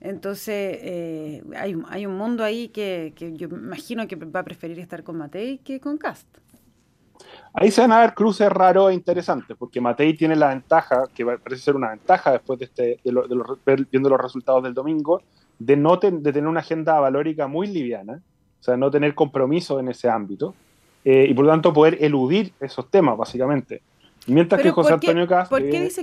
Entonces 0.00 0.78
eh, 0.80 1.42
hay, 1.56 1.76
hay, 1.88 2.06
un 2.06 2.16
mundo 2.16 2.44
ahí 2.44 2.68
que, 2.68 3.12
que, 3.16 3.36
yo 3.36 3.48
imagino 3.48 4.06
que 4.06 4.16
va 4.16 4.40
a 4.40 4.44
preferir 4.44 4.78
estar 4.78 5.02
con 5.02 5.18
Matei 5.18 5.58
que 5.58 5.80
con 5.80 5.98
Cast. 5.98 6.28
Ahí 7.52 7.70
se 7.70 7.80
van 7.80 7.92
a 7.92 8.00
ver 8.00 8.14
cruces 8.14 8.48
raros 8.48 8.90
e 8.90 8.94
interesantes, 8.94 9.56
porque 9.58 9.80
Matei 9.80 10.14
tiene 10.14 10.36
la 10.36 10.48
ventaja, 10.48 11.04
que 11.12 11.24
parece 11.24 11.62
ser 11.62 11.76
una 11.76 11.90
ventaja 11.90 12.32
después 12.32 12.58
de, 12.58 12.66
este, 12.66 13.00
de, 13.02 13.12
de 13.12 13.86
viendo 13.90 14.08
los 14.08 14.20
resultados 14.20 14.62
del 14.62 14.74
domingo, 14.74 15.22
de, 15.58 15.76
no 15.76 15.96
de 15.96 16.32
tener 16.32 16.46
una 16.46 16.60
agenda 16.60 17.00
valórica 17.00 17.48
muy 17.48 17.66
liviana, 17.66 18.20
o 18.60 18.62
sea, 18.62 18.76
no 18.76 18.90
tener 18.90 19.14
compromiso 19.14 19.80
en 19.80 19.88
ese 19.88 20.08
ámbito, 20.08 20.54
eh, 21.04 21.26
y 21.28 21.34
por 21.34 21.44
lo 21.44 21.50
tanto 21.50 21.72
poder 21.72 21.98
eludir 22.00 22.52
esos 22.60 22.90
temas, 22.90 23.16
básicamente. 23.16 23.82
Mientras 24.28 24.62
que 24.62 24.70
José 24.70 24.92
Antonio 24.92 25.26
Caz 25.26 25.48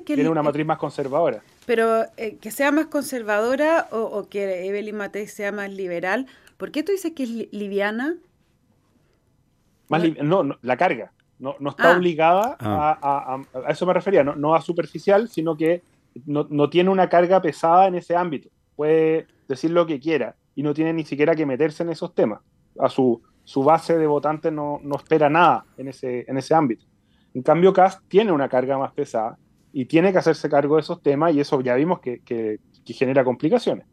tiene 0.04 0.30
una 0.30 0.44
matriz 0.44 0.66
más 0.66 0.78
conservadora. 0.78 1.42
Pero 1.66 2.06
eh, 2.18 2.38
que 2.42 2.52
sea 2.52 2.72
más 2.72 2.88
conservadora 2.88 3.88
o, 3.92 4.28
que 4.28 4.68
Evelyn 4.68 4.98
Matei 4.98 5.28
sea 5.28 5.52
más 5.52 5.72
liberal, 5.72 6.28
¿por 6.58 6.72
qué 6.72 6.84
tú 6.84 6.92
dices 6.92 7.14
que 7.16 7.24
es 7.24 7.30
liviana? 7.54 8.16
Más 9.88 10.04
no, 10.24 10.58
la 10.62 10.78
carga. 10.78 11.12
No, 11.38 11.56
no 11.60 11.72
está 11.72 11.94
ah. 11.94 11.98
obligada 11.98 12.58
ah. 12.60 12.98
a, 13.02 13.60
a, 13.60 13.72
eso 13.72 13.86
me 13.86 13.94
refería, 13.94 14.24
no, 14.24 14.36
no 14.36 14.56
a 14.56 14.62
superficial, 14.62 15.28
sino 15.28 15.58
que 15.58 15.84
no, 16.26 16.48
no, 16.50 16.70
tiene 16.70 16.90
una 16.90 17.10
carga 17.10 17.42
pesada 17.42 17.88
en 17.88 17.96
ese 17.96 18.16
ámbito. 18.16 18.50
Puede 18.76 19.28
decir 19.48 19.72
lo 19.72 19.86
que 19.86 20.00
quiera 20.00 20.36
y 20.56 20.64
no 20.64 20.74
tiene 20.74 20.94
ni 20.94 21.04
siquiera 21.04 21.36
que 21.36 21.46
meterse 21.46 21.84
en 21.84 21.90
esos 21.90 22.16
temas. 22.16 22.40
A 22.80 22.90
su, 22.90 23.22
su 23.44 23.64
base 23.64 23.98
de 23.98 24.08
votantes 24.08 24.52
no, 24.52 24.80
no, 24.84 24.96
espera 24.96 25.30
nada 25.30 25.66
en 25.78 25.90
ese, 25.90 26.26
en 26.28 26.38
ese 26.38 26.54
ámbito. 26.54 26.86
En 27.36 27.44
cambio, 27.44 27.74
Cast 27.74 28.02
tiene 28.08 28.32
una 28.32 28.48
carga 28.48 28.78
más 28.78 28.94
pesada 28.94 29.38
y 29.74 29.86
tiene 29.86 30.14
que 30.14 30.18
hacerse 30.18 30.50
cargo 30.50 30.76
de 30.76 30.82
esos 30.82 31.04
temas 31.04 31.36
y 31.36 31.42
eso 31.42 31.60
ya 31.60 31.76
vimos 31.76 32.00
que, 32.00 32.22
que, 32.24 32.60
genera 32.86 33.26
complicaciones. 33.26 33.86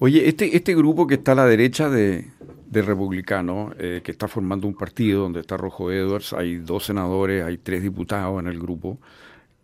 Oye, 0.00 0.28
este, 0.28 0.54
este 0.54 0.74
grupo 0.76 1.06
que 1.06 1.14
está 1.14 1.32
a 1.32 1.36
la 1.36 1.46
derecha 1.46 1.88
de, 1.88 2.26
de 2.66 2.82
republicanos, 2.82 3.74
eh, 3.78 4.02
que 4.04 4.12
está 4.12 4.28
formando 4.28 4.66
un 4.66 4.74
partido 4.74 5.22
donde 5.22 5.40
está 5.40 5.56
Rojo 5.56 5.90
Edwards, 5.90 6.34
hay 6.34 6.56
dos 6.56 6.84
senadores, 6.84 7.42
hay 7.42 7.56
tres 7.56 7.82
diputados 7.82 8.38
en 8.38 8.48
el 8.48 8.60
grupo. 8.60 8.98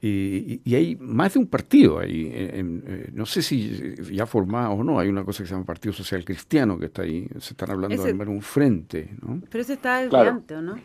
Y, 0.01 0.75
hay 0.75 0.97
más 0.97 1.35
de 1.35 1.41
un 1.41 1.47
partido 1.47 1.99
ahí, 1.99 2.31
eh, 2.33 3.11
no 3.13 3.25
sé 3.27 3.43
si 3.43 3.95
ya 4.13 4.27
formado 4.27 4.73
o 4.73 4.85
no, 4.85 4.99
hay 4.99 5.09
una 5.09 5.25
cosa 5.25 5.43
que 5.43 5.49
se 5.49 5.55
llama 5.55 5.67
Partido 5.67 5.93
Social 5.93 6.25
Cristiano 6.25 6.79
que 6.79 6.87
está 6.87 7.03
ahí, 7.03 7.27
se 7.39 7.53
están 7.53 7.71
hablando 7.71 8.03
de 8.03 8.13
un 8.13 8.43
frente, 8.43 9.15
¿no? 9.23 9.41
Pero 9.51 9.63
ese 9.63 9.75
está 9.75 10.03
desde 10.03 10.17
antes, 10.19 10.63
¿no? 10.63 10.77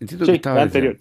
Entiendo 0.00 0.26
que 0.26 0.34
estaba 0.34 0.62
anterior. 0.62 0.96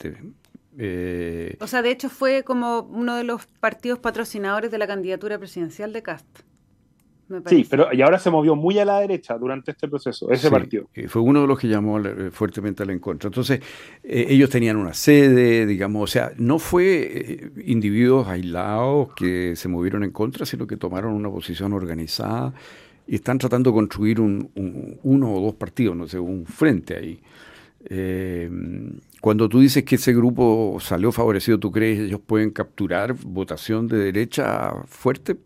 Eh, 0.78 1.56
o 1.62 1.68
sea, 1.68 1.82
de 1.82 1.92
hecho 1.92 2.10
fue 2.10 2.44
como 2.44 2.82
uno 2.82 3.16
de 3.16 3.24
los 3.24 3.46
partidos 3.46 4.00
patrocinadores 4.00 4.72
de 4.72 4.78
la 4.78 4.88
candidatura 4.88 5.38
presidencial 5.38 5.94
de 5.94 6.04
Cast. 6.04 6.28
Sí, 7.48 7.66
pero 7.68 7.92
y 7.92 8.04
ahora 8.04 8.20
se 8.20 8.30
movió 8.30 8.56
muy 8.56 8.78
a 8.78 8.86
la 8.86 9.00
derecha 9.00 9.36
durante 9.36 9.72
este 9.72 9.88
proceso, 9.88 10.30
ese 10.30 10.52
partido. 10.52 10.88
Fue 11.08 11.24
uno 11.24 11.42
de 11.42 11.48
los 11.48 11.58
que 11.58 11.68
llamó 11.68 12.00
fuertemente 12.32 12.84
al 12.84 12.92
encuentro. 12.92 13.30
Entonces, 13.30 13.62
eh, 14.04 14.28
ellos 14.30 14.52
tenían 14.52 14.78
una 14.78 14.94
sede, 14.94 15.66
digamos, 15.66 16.04
o 16.04 16.08
sea, 16.08 16.34
no 16.38 16.60
fue 16.60 16.84
eh, 16.86 17.52
individuos 17.66 18.28
aislados 18.28 19.12
que 19.16 19.56
se 19.56 19.68
movieron 19.68 20.04
en 20.04 20.12
contra, 20.12 20.46
sino 20.46 20.68
que 20.68 20.78
tomaron 20.78 21.14
una 21.14 21.32
posición 21.32 21.74
organizada 21.74 22.54
y 23.08 23.16
están 23.16 23.40
tratando 23.40 23.72
de 23.72 23.76
construir 23.76 24.22
un, 24.22 24.52
uno 25.02 25.34
o 25.34 25.42
dos 25.42 25.56
partidos, 25.56 25.96
no 25.96 26.08
sé, 26.08 26.20
un 26.20 26.46
frente 26.46 26.96
ahí. 26.96 27.20
Eh, 27.90 28.50
cuando 29.22 29.48
tú 29.50 29.60
dices 29.60 29.84
que 29.84 29.96
ese 29.96 30.14
grupo 30.14 30.78
salió 30.80 31.12
favorecido, 31.12 31.60
¿tú 31.60 31.72
crees 31.72 32.00
que 32.00 32.06
ellos 32.06 32.22
pueden 32.26 32.52
capturar 32.52 33.14
votación 33.14 33.88
de 33.88 33.98
derecha 33.98 34.74
fuerte? 34.88 35.38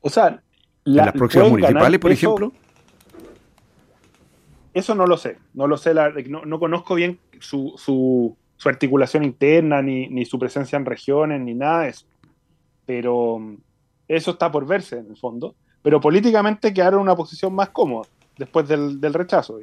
O 0.00 0.10
sea, 0.10 0.42
¿En 0.84 0.96
las 0.96 1.12
próximas 1.12 1.50
municipales, 1.50 2.00
por 2.00 2.12
ejemplo? 2.12 2.52
Eso 4.74 4.94
no 4.94 5.06
lo 5.06 5.16
sé, 5.16 5.38
no 5.54 5.66
lo 5.66 5.76
sé, 5.76 5.94
no, 5.94 6.58
conozco 6.58 6.94
bien 6.94 7.18
su, 7.40 7.74
su, 7.76 8.36
articulación 8.64 9.22
interna, 9.22 9.82
ni, 9.82 10.08
ni, 10.08 10.24
su 10.24 10.38
presencia 10.38 10.76
en 10.76 10.86
regiones, 10.86 11.40
ni 11.40 11.52
nada 11.52 11.82
de 11.82 11.88
eso. 11.90 12.06
Pero 12.86 13.38
mm, 13.38 13.56
eso 14.08 14.30
está 14.30 14.50
por 14.50 14.66
verse 14.66 14.98
en 14.98 15.10
el 15.10 15.16
fondo. 15.16 15.54
Pero 15.82 16.00
políticamente 16.00 16.72
quedaron 16.72 17.00
en 17.00 17.02
una 17.02 17.16
posición 17.16 17.54
más 17.54 17.68
cómoda 17.68 18.08
después 18.38 18.66
del, 18.66 19.00
del 19.00 19.12
rechazo. 19.12 19.58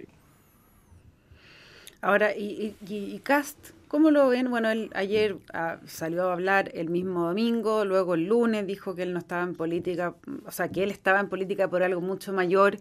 Ahora, 2.01 2.35
y, 2.35 2.75
y, 2.87 3.19
Cast, 3.19 3.57
¿cómo 3.89 4.09
lo 4.09 4.29
ven? 4.29 4.49
Bueno, 4.49 4.69
él 4.69 4.89
ayer 4.95 5.35
ah, 5.53 5.79
salió 5.85 6.29
a 6.29 6.33
hablar 6.33 6.71
el 6.73 6.89
mismo 6.89 7.27
domingo, 7.27 7.83
luego 7.83 8.13
el 8.13 8.25
lunes 8.25 8.65
dijo 8.65 8.95
que 8.95 9.03
él 9.03 9.11
no 9.11 9.19
estaba 9.19 9.43
en 9.43 9.53
política, 9.53 10.15
o 10.45 10.51
sea, 10.51 10.69
que 10.69 10.83
él 10.83 10.91
estaba 10.91 11.19
en 11.19 11.27
política 11.27 11.67
por 11.67 11.83
algo 11.83 11.99
mucho 11.99 12.31
mayor, 12.31 12.77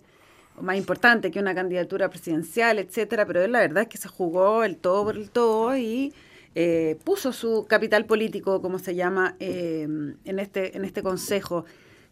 más 0.60 0.76
importante 0.76 1.30
que 1.32 1.40
una 1.40 1.54
candidatura 1.54 2.08
presidencial, 2.08 2.78
etcétera, 2.78 3.26
pero 3.26 3.42
él 3.42 3.52
la 3.52 3.60
verdad 3.60 3.82
es 3.84 3.88
que 3.88 3.98
se 3.98 4.08
jugó 4.08 4.62
el 4.62 4.76
todo 4.76 5.04
por 5.04 5.16
el 5.16 5.30
todo 5.30 5.76
y 5.76 6.12
eh, 6.54 6.96
puso 7.04 7.32
su 7.32 7.66
capital 7.68 8.04
político, 8.04 8.62
como 8.62 8.78
se 8.78 8.94
llama, 8.94 9.34
eh, 9.40 9.82
en, 10.24 10.38
este, 10.38 10.76
en 10.76 10.84
este 10.84 11.02
consejo. 11.02 11.64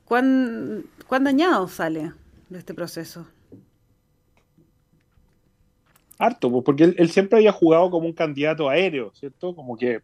¿Cuán, 0.04 0.84
¿Cuán 1.06 1.24
dañado 1.24 1.68
sale 1.68 2.12
de 2.48 2.58
este 2.58 2.74
proceso? 2.74 3.26
Harto, 6.18 6.50
pues, 6.50 6.64
porque 6.64 6.84
él, 6.84 7.10
siempre 7.10 7.38
había 7.38 7.52
jugado 7.52 7.90
como 7.90 8.06
un 8.06 8.12
candidato 8.12 8.68
aéreo, 8.68 9.12
¿cierto? 9.14 9.54
Como 9.54 9.76
que 9.76 10.00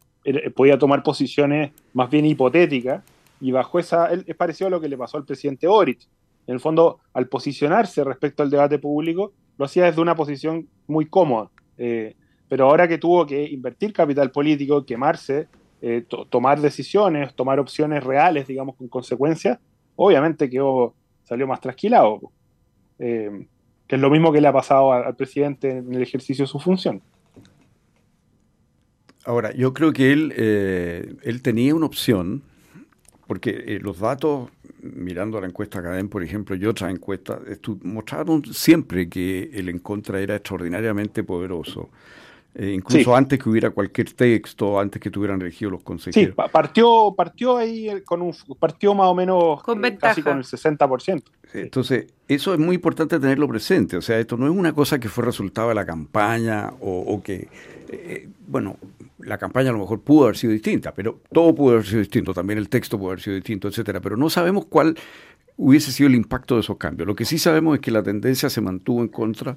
podía 0.55 0.79
tomar 0.79 1.03
posiciones 1.03 1.73
más 1.93 2.09
bien 2.09 2.25
hipotéticas 2.27 3.03
y 3.41 3.51
bajo 3.51 3.79
esa, 3.79 4.07
él, 4.07 4.25
es 4.27 4.37
parecido 4.37 4.69
a 4.69 4.71
lo 4.71 4.81
que 4.81 4.89
le 4.89 4.97
pasó 4.97 5.17
al 5.17 5.25
presidente 5.25 5.67
Boric. 5.67 6.07
En 6.47 6.55
el 6.55 6.61
fondo, 6.61 7.01
al 7.13 7.27
posicionarse 7.29 8.05
respecto 8.05 8.43
al 8.43 8.51
debate 8.51 8.79
público, 8.79 9.33
lo 9.59 9.65
hacía 9.65 9.85
desde 9.85 10.01
una 10.01 10.15
posición 10.15 10.69
muy 10.87 11.07
cómoda. 11.07 11.51
Eh, 11.79 12.15
pero 12.49 12.67
ahora 12.67 12.87
que 12.87 12.99
tuvo 12.99 13.27
que 13.27 13.45
invertir 13.45 13.93
capital 13.93 14.31
político, 14.31 14.85
quemarse, 14.85 15.49
eh, 15.81 16.05
tomar 16.31 16.61
decisiones, 16.61 17.35
tomar 17.35 17.59
opciones 17.59 18.05
reales, 18.05 18.47
digamos, 18.47 18.77
con 18.77 18.89
consecuencias, 18.89 19.59
obviamente 19.97 20.49
quedó, 20.49 20.95
salió 21.25 21.47
más 21.47 21.61
trasquilado. 21.61 22.21
Eh, 22.99 23.47
que 23.87 23.97
es 23.97 24.01
lo 24.01 24.11
mismo 24.11 24.33
que 24.33 24.41
le 24.41 24.49
ha 24.49 24.53
pasado 24.53 24.93
al, 24.93 25.15
presidente 25.17 25.79
en 25.79 25.95
el 25.95 26.03
ejercicio 26.03 26.45
de 26.45 26.49
su 26.49 26.59
función. 26.59 27.03
Ahora, 29.25 29.53
yo 29.55 29.73
creo 29.73 29.93
que 29.93 30.13
él, 30.13 30.33
eh, 30.37 31.15
él 31.23 31.43
tenía 31.43 31.75
una 31.75 31.87
opción, 31.87 32.43
porque 33.27 33.51
eh, 33.51 33.79
los 33.81 34.01
datos, 34.01 34.51
mirando 34.81 35.41
la 35.41 35.47
encuesta 35.47 35.83
Cadem, 35.83 36.09
por 36.09 36.23
ejemplo, 36.23 36.57
y 36.57 36.67
otras 36.67 36.91
encuestas, 36.91 37.39
mostraron 37.83 38.45
siempre 38.47 39.09
que 39.09 39.51
el 39.53 39.69
en 39.69 39.79
contra 39.79 40.21
era 40.21 40.37
extraordinariamente 40.37 41.23
poderoso. 41.23 41.91
Eh, 42.55 42.73
incluso 42.75 43.17
antes 43.17 43.39
que 43.39 43.49
hubiera 43.49 43.71
cualquier 43.71 44.13
texto, 44.13 44.79
antes 44.79 45.01
que 45.01 45.11
tuvieran 45.11 45.41
elegido 45.41 45.71
los 45.71 45.83
consejeros. 45.83 46.35
Sí, 46.37 46.51
partió, 46.53 47.15
partió 47.17 47.57
ahí 47.57 48.03
con 48.05 48.21
un 48.21 48.35
partió 48.59 48.95
más 48.95 49.07
o 49.07 49.15
menos 49.15 49.63
casi 49.99 50.23
con 50.23 50.37
el 50.37 50.45
60%. 50.45 51.23
Entonces, 51.55 52.07
eso 52.29 52.53
es 52.53 52.59
muy 52.59 52.77
importante 52.77 53.19
tenerlo 53.19 53.49
presente. 53.49 53.97
O 53.97 54.03
sea, 54.03 54.19
esto 54.19 54.37
no 54.37 54.47
es 54.47 54.53
una 54.53 54.75
cosa 54.75 54.99
que 55.01 55.09
fue 55.09 55.25
resultado 55.25 55.71
de 55.71 55.75
la 55.75 55.87
campaña 55.87 56.71
o, 56.81 57.23
que, 57.23 57.49
eh, 57.89 58.29
bueno, 58.47 58.77
la 59.19 59.39
campaña 59.39 59.71
a 59.71 59.73
lo 59.73 59.79
mejor 59.79 60.01
pudo 60.01 60.25
haber 60.25 60.37
sido 60.37 60.53
distinta, 60.53 60.93
pero 60.93 61.21
todo 61.33 61.55
pudo 61.55 61.73
haber 61.75 61.87
sido 61.87 62.01
distinto, 62.01 62.35
también 62.35 62.59
el 62.59 62.69
texto 62.69 62.99
pudo 62.99 63.11
haber 63.11 63.21
sido 63.21 63.37
distinto, 63.37 63.69
etcétera, 63.69 64.01
pero 64.01 64.17
no 64.17 64.29
sabemos 64.29 64.67
cuál 64.67 64.97
hubiese 65.57 65.93
sido 65.93 66.09
el 66.09 66.17
impacto 66.17 66.57
de 66.57 66.63
esos 66.63 66.77
cambios. 66.77 67.07
Lo 67.07 67.15
que 67.15 67.25
sí 67.25 67.39
sabemos 67.39 67.77
es 67.77 67.81
que 67.81 67.91
la 67.91 68.03
tendencia 68.03 68.51
se 68.51 68.61
mantuvo 68.61 69.01
en 69.01 69.09
contra 69.09 69.57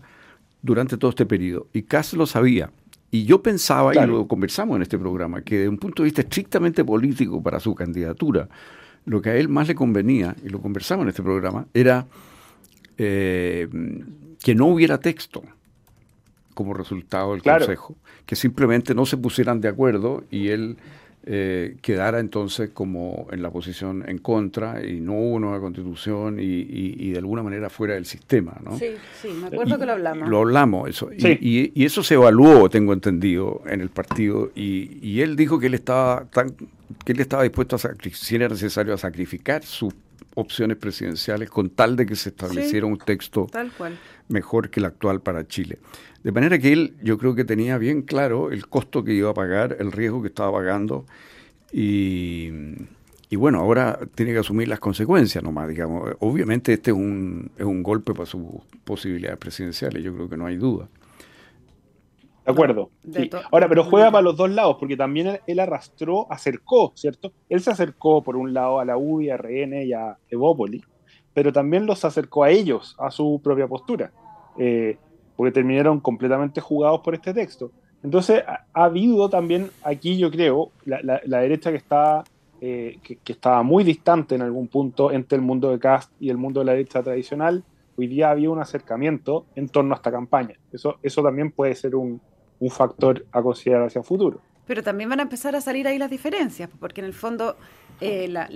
durante 0.61 0.97
todo 0.97 1.09
este 1.09 1.25
periodo 1.25 1.67
y 1.73 1.83
Cass 1.83 2.13
lo 2.13 2.25
sabía. 2.25 2.71
Y 3.11 3.25
yo 3.25 3.41
pensaba, 3.41 3.93
y 3.95 4.07
lo 4.07 4.27
conversamos 4.27 4.75
en 4.75 4.81
este 4.81 4.97
programa, 4.97 5.41
que 5.41 5.59
de 5.59 5.69
un 5.69 5.77
punto 5.77 6.03
de 6.03 6.07
vista 6.07 6.21
estrictamente 6.21 6.83
político 6.83 7.41
para 7.41 7.59
su 7.59 7.73
candidatura, 7.73 8.49
lo 9.05 9.21
que 9.21 9.29
a 9.29 9.35
él 9.35 9.47
más 9.47 9.67
le 9.67 9.75
convenía, 9.75 10.35
y 10.43 10.49
lo 10.49 10.61
conversamos 10.61 11.03
en 11.03 11.09
este 11.09 11.23
programa, 11.23 11.67
era 11.73 12.07
eh, 12.97 13.67
que 14.43 14.55
no 14.55 14.67
hubiera 14.67 14.99
texto 14.99 15.43
como 16.53 16.73
resultado 16.73 17.33
del 17.33 17.43
Consejo, 17.43 17.95
que 18.25 18.35
simplemente 18.35 18.95
no 18.95 19.05
se 19.05 19.17
pusieran 19.17 19.61
de 19.61 19.67
acuerdo 19.67 20.23
y 20.31 20.47
él 20.47 20.77
eh, 21.27 21.77
quedara 21.81 22.19
entonces 22.19 22.69
como 22.71 23.27
en 23.31 23.41
la 23.41 23.49
posición 23.49 24.03
en 24.07 24.19
contra 24.19 24.85
y 24.85 24.99
no 24.99 25.13
hubo 25.13 25.39
nueva 25.39 25.59
constitución 25.59 26.37
y, 26.39 27.11
de 27.11 27.17
alguna 27.17 27.41
manera 27.41 27.69
fuera 27.69 27.95
del 27.95 28.05
sistema. 28.05 28.55
¿no? 28.63 28.77
Sí, 28.77 28.91
sí, 29.21 29.29
me 29.29 29.47
acuerdo 29.47 29.79
que 29.79 29.85
lo 29.87 29.93
hablamos. 29.93 30.29
Lo 30.29 30.39
hablamos, 30.39 30.89
eso. 30.89 31.09
Y, 31.11 31.83
eso 31.83 32.03
se 32.03 32.13
evaluó, 32.13 32.69
tengo 32.69 32.93
entendido, 32.93 33.63
en 33.65 33.81
el 33.81 33.89
partido 33.89 34.51
y, 34.55 35.19
él 35.21 35.35
dijo 35.35 35.59
que 35.59 35.67
él 35.67 35.73
estaba 35.73 36.25
tan 36.25 36.53
que 37.03 37.13
él 37.13 37.19
estaba 37.19 37.43
dispuesto 37.43 37.75
a 37.75 37.79
si 37.79 38.35
era 38.35 38.47
necesario 38.47 38.93
a 38.93 38.97
sacrificar 38.97 39.63
sus 39.63 39.93
opciones 40.35 40.77
presidenciales 40.77 41.49
con 41.49 41.69
tal 41.69 41.95
de 41.95 42.05
que 42.05 42.15
se 42.15 42.29
estableciera 42.29 42.85
un 42.85 42.97
texto 42.97 43.47
mejor 44.27 44.69
que 44.69 44.79
el 44.79 44.85
actual 44.85 45.21
para 45.21 45.47
Chile. 45.47 45.79
De 46.23 46.31
manera 46.31 46.59
que 46.59 46.73
él, 46.73 46.95
yo 47.01 47.17
creo 47.17 47.35
que 47.35 47.45
tenía 47.45 47.77
bien 47.77 48.01
claro 48.01 48.51
el 48.51 48.67
costo 48.67 49.03
que 49.03 49.13
iba 49.13 49.29
a 49.31 49.33
pagar, 49.33 49.77
el 49.79 49.91
riesgo 49.91 50.21
que 50.21 50.27
estaba 50.27 50.51
pagando 50.51 51.05
y, 51.71 52.51
bueno, 53.31 53.59
ahora 53.59 53.99
tiene 54.15 54.31
que 54.31 54.39
asumir 54.39 54.67
las 54.67 54.79
consecuencias 54.79 55.43
nomás, 55.43 55.67
digamos. 55.67 56.11
Obviamente 56.19 56.73
este 56.73 56.91
es 56.91 56.97
un, 56.97 57.51
es 57.57 57.65
un 57.65 57.83
golpe 57.83 58.13
para 58.13 58.25
sus 58.25 58.41
posibilidades 58.83 59.37
presidenciales, 59.37 60.03
yo 60.03 60.13
creo 60.13 60.29
que 60.29 60.37
no 60.37 60.45
hay 60.45 60.55
duda. 60.55 60.87
De 62.45 62.51
acuerdo. 62.51 62.91
Ahora, 63.51 63.67
pero 63.67 63.83
juega 63.85 64.11
para 64.11 64.21
los 64.21 64.37
dos 64.37 64.51
lados, 64.51 64.77
porque 64.79 64.95
también 64.95 65.39
él, 65.47 65.59
arrastró, 65.59 66.27
acercó, 66.31 66.93
¿cierto? 66.95 67.33
Él 67.49 67.59
se 67.61 67.71
acercó 67.71 68.21
por 68.21 68.37
un 68.37 68.53
lado 68.53 68.79
a 68.79 68.85
la 68.85 68.97
UBI, 68.97 69.31
a 69.31 69.37
RN 69.37 69.83
y 69.83 69.93
a 69.93 70.15
Evópoli, 70.29 70.83
pero 71.33 71.51
también 71.51 71.87
los 71.87 72.05
acercó 72.05 72.43
a 72.43 72.51
ellos, 72.51 72.95
a 72.99 73.09
su 73.09 73.41
propia 73.43 73.67
postura. 73.67 74.11
Eh, 74.59 74.97
porque 75.35 75.51
terminaron 75.51 75.99
completamente 75.99 76.61
jugados 76.61 77.01
por 77.01 77.15
este 77.15 77.33
texto. 77.33 77.71
Entonces, 78.03 78.43
ha, 78.47 78.65
habido 78.73 79.27
también 79.27 79.71
aquí, 79.83 80.17
yo 80.17 80.29
creo, 80.29 80.69
la, 80.85 81.19
derecha 81.25 81.71
que 81.71 81.77
estaba, 81.77 82.23
eh, 82.61 82.99
que, 83.03 83.33
estaba 83.33 83.63
muy 83.63 83.83
distante 83.83 84.35
en 84.35 84.43
algún 84.43 84.67
punto 84.67 85.11
entre 85.11 85.37
el 85.37 85.41
mundo 85.41 85.71
de 85.71 85.79
Cast 85.79 86.11
y 86.19 86.29
el 86.29 86.37
mundo 86.37 86.59
de 86.59 86.67
la 86.67 86.71
derecha 86.73 87.01
tradicional. 87.01 87.63
Hoy 87.97 88.07
día 88.07 88.29
había 88.29 88.51
un 88.51 88.59
acercamiento 88.59 89.45
en 89.55 89.67
torno 89.67 89.95
a 89.95 89.97
esta 89.97 90.11
campaña. 90.11 90.55
Eso, 90.71 90.97
eso 91.01 91.23
también 91.23 91.51
puede 91.51 91.73
ser 91.75 91.95
un, 91.95 92.21
un 92.65 92.71
factor 92.71 93.25
a 93.31 93.41
considerar 93.41 93.83
hacia 93.83 93.99
el 93.99 94.05
futuro. 94.05 94.41
Pero 94.65 94.81
también 94.81 95.09
van 95.09 95.19
a 95.19 95.23
empezar 95.23 95.55
a 95.55 95.61
salir 95.61 95.87
ahí 95.87 95.99
las 95.99 96.09
diferencias, 96.09 96.69
porque 96.79 97.01
en 97.01 97.05
el 97.05 97.13
fondo 97.13 97.55
eh, 98.01 98.27
la, 98.27 98.47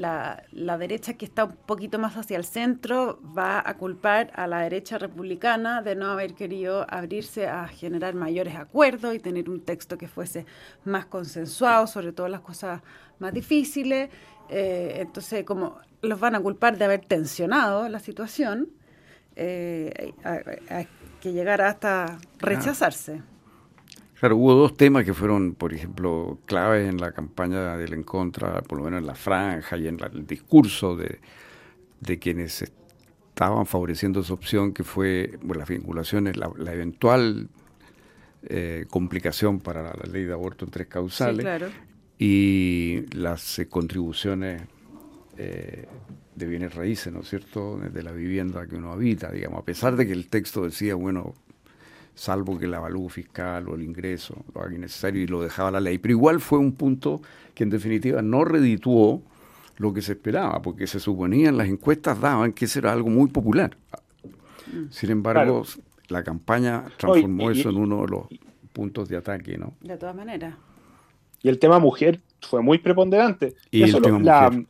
la, 0.51 0.78
derecha 0.78 1.13
que 1.13 1.25
está 1.25 1.46
un 1.46 1.56
poquito 1.68 2.00
más 2.00 2.18
hacia 2.18 2.36
el 2.36 2.44
centro 2.44 3.20
va 3.38 3.62
a 3.63 3.78
culpar 3.78 4.32
a 4.34 4.48
la 4.48 4.62
derecha 4.62 4.98
republicana 4.98 5.84
de 5.84 5.96
no 5.96 6.08
haber 6.08 6.34
querido 6.34 6.86
abrirse 6.89 7.48
a 7.48 7.68
generar 7.68 8.16
mayores 8.16 8.56
acuerdos 8.56 9.13
y 9.13 9.20
tener 9.20 9.50
un 9.50 9.62
texto 9.62 9.98
que 10.00 10.08
fuese 10.08 10.46
más 10.84 11.06
consensuado, 11.06 11.86
sobre 11.86 12.12
todo 12.12 12.28
las 12.28 12.42
cosas 12.42 12.82
más 13.20 13.32
difíciles. 13.32 14.10
Eh, 14.50 14.96
entonces, 15.01 15.44
como 15.44 15.78
los 16.01 16.20
van 16.20 16.34
a 16.34 16.39
culpar 16.39 16.78
de 16.80 16.86
haber 16.86 17.06
tensionado 17.06 17.88
la 17.88 18.00
situación, 18.00 18.70
eh, 19.36 20.13
hay 20.24 20.88
que 21.22 21.34
llegar 21.34 21.62
hasta 21.62 22.18
rechazarse. 22.39 23.22
Claro, 24.20 24.36
hubo 24.36 24.54
dos 24.54 24.76
temas 24.76 25.06
que 25.06 25.14
fueron, 25.14 25.56
por 25.56 25.74
ejemplo, 25.74 26.40
claves 26.46 26.90
en 26.90 27.00
la 27.00 27.14
campaña 27.14 27.78
del 27.78 27.94
en 27.94 28.04
contra, 28.04 28.62
por 28.62 28.80
lo 28.80 28.84
menos 28.84 29.00
en 29.00 29.08
la 29.08 29.16
franja 29.16 29.78
y 29.78 29.88
en 29.88 29.98
el 30.00 30.28
discurso 30.28 30.98
de, 30.98 31.20
quienes 32.20 32.64
estaban 32.64 33.66
favoreciendo 33.66 34.20
esa 34.20 34.34
opción, 34.34 34.74
que 34.74 34.84
fue 34.84 35.38
bueno, 35.42 35.60
las 35.60 35.70
vinculaciones, 35.70 36.36
la, 36.36 36.74
eventual 36.74 37.48
eh, 38.44 38.86
complicación 38.90 39.62
para 39.62 39.84
la, 39.84 39.94
ley 40.12 40.26
de 40.26 40.34
aborto 40.34 40.66
en 40.66 40.72
tres 40.72 40.88
causales 40.88 41.72
y 42.18 43.06
las 43.16 43.58
eh, 43.60 43.70
contribuciones 43.70 44.64
eh, 45.38 45.88
de 46.36 46.46
bienes 46.46 46.76
raíces, 46.76 47.14
¿no 47.14 47.22
es 47.22 47.30
cierto?, 47.30 47.78
de 47.78 48.04
la 48.04 48.12
vivienda 48.12 48.68
que 48.68 48.76
uno 48.76 48.92
habita, 48.92 49.32
digamos, 49.32 49.62
a 49.62 49.66
pesar 49.66 49.96
de 49.96 50.06
que 50.06 50.12
el 50.12 50.28
texto 50.28 50.66
decía, 50.66 50.96
bueno, 50.96 51.36
salvo 52.20 52.60
que 52.60 52.66
el 52.66 52.74
avalúo 52.74 53.08
fiscal 53.08 53.70
o 53.70 53.76
el 53.76 53.82
ingreso 53.82 54.44
lo 54.54 54.62
haga 54.62 54.76
innecesario 54.76 55.24
y 55.24 55.28
lo 55.28 55.42
dejaba 55.42 55.72
la 55.72 55.80
ley, 55.80 56.00
pero 56.00 56.12
igual 56.12 56.42
fue 56.42 56.60
un 56.60 56.74
punto 56.74 57.22
que 57.54 57.64
en 57.64 57.70
definitiva 57.70 58.22
no 58.22 58.44
redituó 58.44 59.22
lo 59.78 59.94
que 59.94 60.02
se 60.02 60.12
esperaba, 60.12 60.62
porque 60.62 60.86
se 60.86 61.00
suponía 61.00 61.48
en 61.48 61.58
las 61.58 61.70
encuestas 61.70 62.20
daban 62.20 62.52
que 62.52 62.66
eso 62.66 62.80
era 62.80 62.92
algo 62.92 63.10
muy 63.10 63.30
popular. 63.30 63.78
Sin 64.90 65.12
embargo, 65.12 65.64
la 66.10 66.22
campaña 66.22 66.84
transformó 66.98 67.52
eso 67.52 67.70
en 67.70 67.78
uno 67.78 68.02
de 68.02 68.08
los 68.10 68.24
puntos 68.74 69.08
de 69.08 69.16
ataque, 69.16 69.58
¿no? 69.58 69.74
De 69.80 69.98
todas 69.98 70.14
maneras. 70.14 70.56
Y 71.42 71.48
el 71.48 71.58
tema 71.58 71.80
mujer 71.80 72.20
fue 72.42 72.62
muy 72.62 72.80
preponderante. 72.80 73.56
Y, 73.72 73.84
el 73.84 74.02
tema 74.02 74.20
la, 74.20 74.50
mujer 74.50 74.68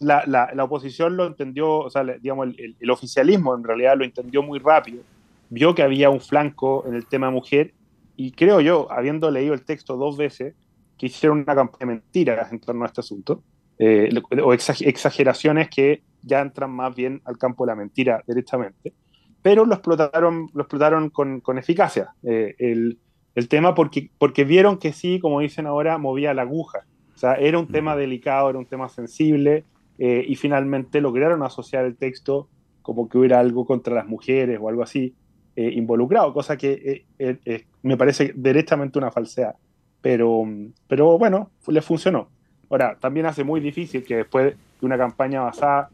la, 0.00 0.24
la, 0.26 0.64
oposición 0.64 1.16
lo 1.16 1.26
entendió, 1.26 1.70
o 1.80 1.90
sea, 1.90 2.02
digamos, 2.02 2.48
el, 2.56 2.90
oficialismo 2.90 3.54
en 3.54 3.62
realidad 3.62 3.96
lo 3.96 4.04
entendió 4.04 4.42
muy 4.42 4.58
rápido, 4.58 5.02
vio 5.50 5.74
que 5.74 5.82
había 5.82 6.08
un 6.10 6.20
flanco 6.20 6.84
en 6.86 6.94
el 6.94 7.06
tema 7.06 7.30
mujer 7.30 7.74
y 8.16 8.32
creo 8.32 8.60
yo, 8.60 8.90
habiendo 8.90 9.30
leído 9.30 9.54
el 9.54 9.64
texto 9.64 9.96
dos 9.96 10.16
veces, 10.16 10.54
que 10.98 11.06
hicieron 11.06 11.38
una 11.38 11.54
campaña 11.54 11.78
de 11.78 11.86
mentiras 11.86 12.52
en 12.52 12.60
torno 12.60 12.84
a 12.84 12.88
este 12.88 13.00
asunto, 13.00 13.42
eh, 13.78 14.10
o 14.44 14.52
exageraciones 14.52 15.70
que 15.70 16.02
ya 16.20 16.40
entran 16.40 16.70
más 16.70 16.94
bien 16.94 17.22
al 17.24 17.38
campo 17.38 17.64
de 17.64 17.68
la 17.68 17.76
mentira 17.76 18.22
directamente, 18.26 18.92
pero 19.40 19.64
lo 19.64 19.72
explotaron, 19.72 20.50
lo 20.52 20.62
explotaron 20.62 21.08
con, 21.08 21.40
con 21.40 21.56
eficacia 21.56 22.12
eh, 22.22 22.54
el, 22.58 22.98
el, 23.34 23.48
tema 23.48 23.74
porque, 23.74 24.10
porque 24.18 24.44
vieron 24.44 24.76
que 24.76 24.92
sí, 24.92 25.18
como 25.18 25.40
dicen 25.40 25.66
ahora, 25.66 25.96
movía 25.96 26.34
la 26.34 26.42
aguja. 26.42 26.80
O 27.14 27.18
sea, 27.18 27.36
era 27.36 27.58
un 27.58 27.68
tema 27.68 27.96
delicado, 27.96 28.50
era 28.50 28.58
un 28.58 28.66
tema 28.66 28.90
sensible, 28.90 29.64
eh, 29.98 30.24
y 30.28 30.36
finalmente 30.36 31.00
lograron 31.00 31.42
asociar 31.42 31.86
el 31.86 31.96
texto 31.96 32.48
como 32.82 33.08
que 33.08 33.16
hubiera 33.16 33.38
algo 33.38 33.64
contra 33.64 33.94
las 33.94 34.06
mujeres 34.06 34.58
o 34.60 34.68
algo 34.68 34.82
así 34.82 35.14
eh, 35.60 35.72
involucrado, 35.74 36.32
cosa 36.32 36.56
que 36.56 37.04
eh, 37.18 37.64
me 37.82 37.98
parece 37.98 38.32
directamente 38.34 38.98
una 38.98 39.10
falsedad. 39.10 39.56
Pero, 40.00 40.42
pero 40.88 41.18
bueno, 41.18 41.50
le 41.68 41.82
funcionó. 41.82 42.30
Ahora, 42.70 42.96
también 42.98 43.26
hace 43.26 43.44
muy 43.44 43.60
difícil 43.60 44.02
que 44.02 44.16
después 44.16 44.54
de 44.80 44.86
una 44.86 44.96
campaña 44.96 45.42
basada 45.42 45.90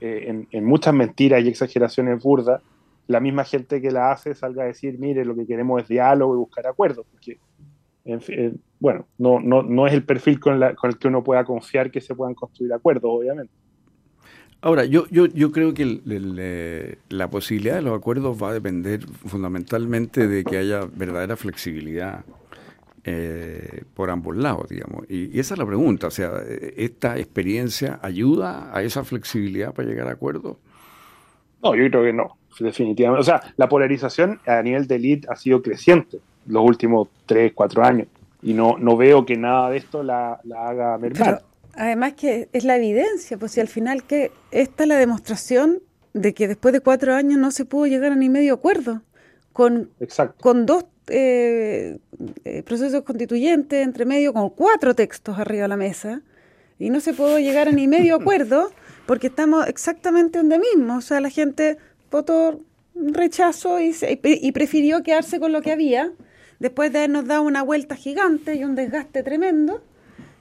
en, 0.00 0.46
muchas 0.62 0.92
mentiras 0.92 1.42
y 1.42 1.48
exageraciones 1.48 2.22
burdas, 2.22 2.60
la 3.06 3.20
misma 3.20 3.44
gente 3.44 3.80
que 3.80 3.90
la 3.90 4.12
hace 4.12 4.34
salga 4.34 4.64
a 4.64 4.66
decir, 4.66 4.98
mire, 4.98 5.24
lo 5.24 5.34
que 5.34 5.46
queremos 5.46 5.80
es 5.80 5.88
diálogo 5.88 6.34
y 6.34 6.36
buscar 6.36 6.66
acuerdos. 6.66 7.06
Porque 7.10 7.38
bueno, 8.78 9.06
no, 9.16 9.40
no, 9.40 9.62
no 9.62 9.86
es 9.86 9.94
el 9.94 10.04
perfil 10.04 10.38
con, 10.38 10.62
el 10.62 10.98
que 10.98 11.08
uno 11.08 11.24
pueda 11.24 11.44
confiar 11.44 11.90
que 11.90 12.02
se 12.02 12.14
puedan 12.14 12.34
construir 12.34 12.74
acuerdos, 12.74 13.10
obviamente. 13.10 13.54
Ahora, 14.60 14.84
yo, 14.84 15.06
yo, 15.10 15.26
yo 15.26 15.52
creo 15.52 15.72
que 15.72 16.00
eh, 16.08 16.96
la 17.10 17.30
posibilidad 17.30 17.76
de 17.76 17.82
los 17.82 17.96
acuerdos 17.96 18.42
va 18.42 18.50
a 18.50 18.52
depender 18.52 19.06
fundamentalmente 19.06 20.26
de 20.26 20.42
que 20.42 20.58
haya 20.58 20.80
verdadera 20.92 21.36
flexibilidad 21.36 22.24
eh, 23.04 23.84
por 23.94 24.10
ambos 24.10 24.36
lados, 24.36 24.68
digamos. 24.68 25.08
Y, 25.08 25.38
esa 25.38 25.54
es 25.54 25.58
la 25.58 25.66
pregunta, 25.66 26.08
o 26.08 26.10
sea, 26.10 26.32
¿esta 26.76 27.18
experiencia 27.18 28.00
ayuda 28.02 28.76
a 28.76 28.82
esa 28.82 29.04
flexibilidad 29.04 29.72
para 29.72 29.88
llegar 29.88 30.08
a 30.08 30.12
acuerdos? 30.12 30.56
No, 31.62 31.74
yo 31.76 31.88
creo 31.88 32.02
que 32.02 32.12
no, 32.12 32.36
definitivamente. 32.58 33.20
O 33.20 33.24
sea, 33.24 33.40
la 33.56 33.68
polarización 33.68 34.40
a 34.44 34.60
nivel 34.62 34.88
de 34.88 34.96
élite 34.96 35.28
ha 35.30 35.36
sido 35.36 35.62
creciente 35.62 36.18
los 36.46 36.64
últimos 36.64 37.08
3, 37.26 37.52
4 37.54 37.84
años. 37.84 38.08
Y 38.42 38.54
no, 38.54 38.76
no 38.78 38.96
veo 38.96 39.24
que 39.24 39.36
nada 39.36 39.70
de 39.70 39.78
esto 39.78 40.02
la, 40.02 40.40
haga 40.56 40.98
mermar. 40.98 41.42
Además 41.78 42.14
que 42.14 42.48
es 42.52 42.64
la 42.64 42.76
evidencia, 42.76 43.38
pues 43.38 43.52
si 43.52 43.60
al 43.60 43.68
final 43.68 44.02
que 44.02 44.32
esta 44.50 44.82
es 44.82 44.88
la 44.88 44.96
demostración 44.96 45.80
de 46.12 46.34
que 46.34 46.48
después 46.48 46.72
de 46.72 46.80
cuatro 46.80 47.14
años 47.14 47.38
no 47.38 47.52
se 47.52 47.64
pudo 47.64 47.86
llegar 47.86 48.12
a 48.12 48.16
ni 48.16 48.28
medio 48.28 48.54
acuerdo 48.54 49.02
con, 49.52 49.90
con 50.40 50.66
dos 50.66 50.86
eh, 51.06 51.98
eh, 52.44 52.62
procesos 52.64 53.02
constituyentes 53.02 53.84
entre 53.84 54.04
medio, 54.04 54.32
con 54.32 54.50
cuatro 54.50 54.94
textos 54.94 55.38
arriba 55.38 55.62
de 55.62 55.68
la 55.68 55.76
mesa, 55.76 56.22
y 56.80 56.90
no 56.90 57.00
se 57.00 57.14
pudo 57.14 57.38
llegar 57.38 57.68
a 57.68 57.72
ni 57.72 57.86
medio 57.86 58.16
acuerdo 58.20 58.72
porque 59.06 59.28
estamos 59.28 59.66
exactamente 59.68 60.38
donde 60.38 60.58
mismo. 60.58 60.96
O 60.96 61.00
sea, 61.00 61.20
la 61.20 61.30
gente 61.30 61.78
votó 62.10 62.60
rechazo 62.94 63.80
y, 63.80 63.96
y 64.22 64.52
prefirió 64.52 65.04
quedarse 65.04 65.38
con 65.38 65.52
lo 65.52 65.62
que 65.62 65.70
había 65.70 66.12
después 66.58 66.92
de 66.92 66.98
habernos 66.98 67.26
dado 67.26 67.42
una 67.42 67.62
vuelta 67.62 67.94
gigante 67.94 68.56
y 68.56 68.64
un 68.64 68.74
desgaste 68.74 69.22
tremendo. 69.22 69.80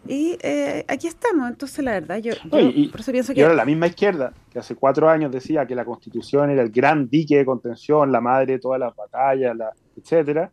Y 0.08 0.38
eh, 0.42 0.86
aquí 0.88 1.08
estamos, 1.08 1.50
entonces 1.50 1.84
la 1.84 1.92
verdad, 1.92 2.18
yo, 2.18 2.34
por 2.50 3.00
eso 3.02 3.12
pienso 3.12 3.34
que... 3.34 3.40
Y 3.40 3.44
ahora 3.44 3.56
la 3.56 3.66
misma 3.66 3.88
izquierda, 3.88 4.34
que 4.50 4.60
hace 4.60 4.76
cuatro 4.76 5.10
años 5.10 5.32
decía 5.32 5.66
que 5.66 5.76
la 5.76 5.86
constitución 5.86 6.50
era 6.50 6.62
el 6.62 6.70
gran 6.70 7.10
dique 7.10 7.38
de 7.38 7.46
contención, 7.46 8.12
la 8.12 8.22
madre 8.22 8.54
de 8.54 8.60
todas 8.60 8.80
las 8.80 8.96
batallas, 8.96 9.56
la, 9.56 9.72
etcétera, 9.96 10.52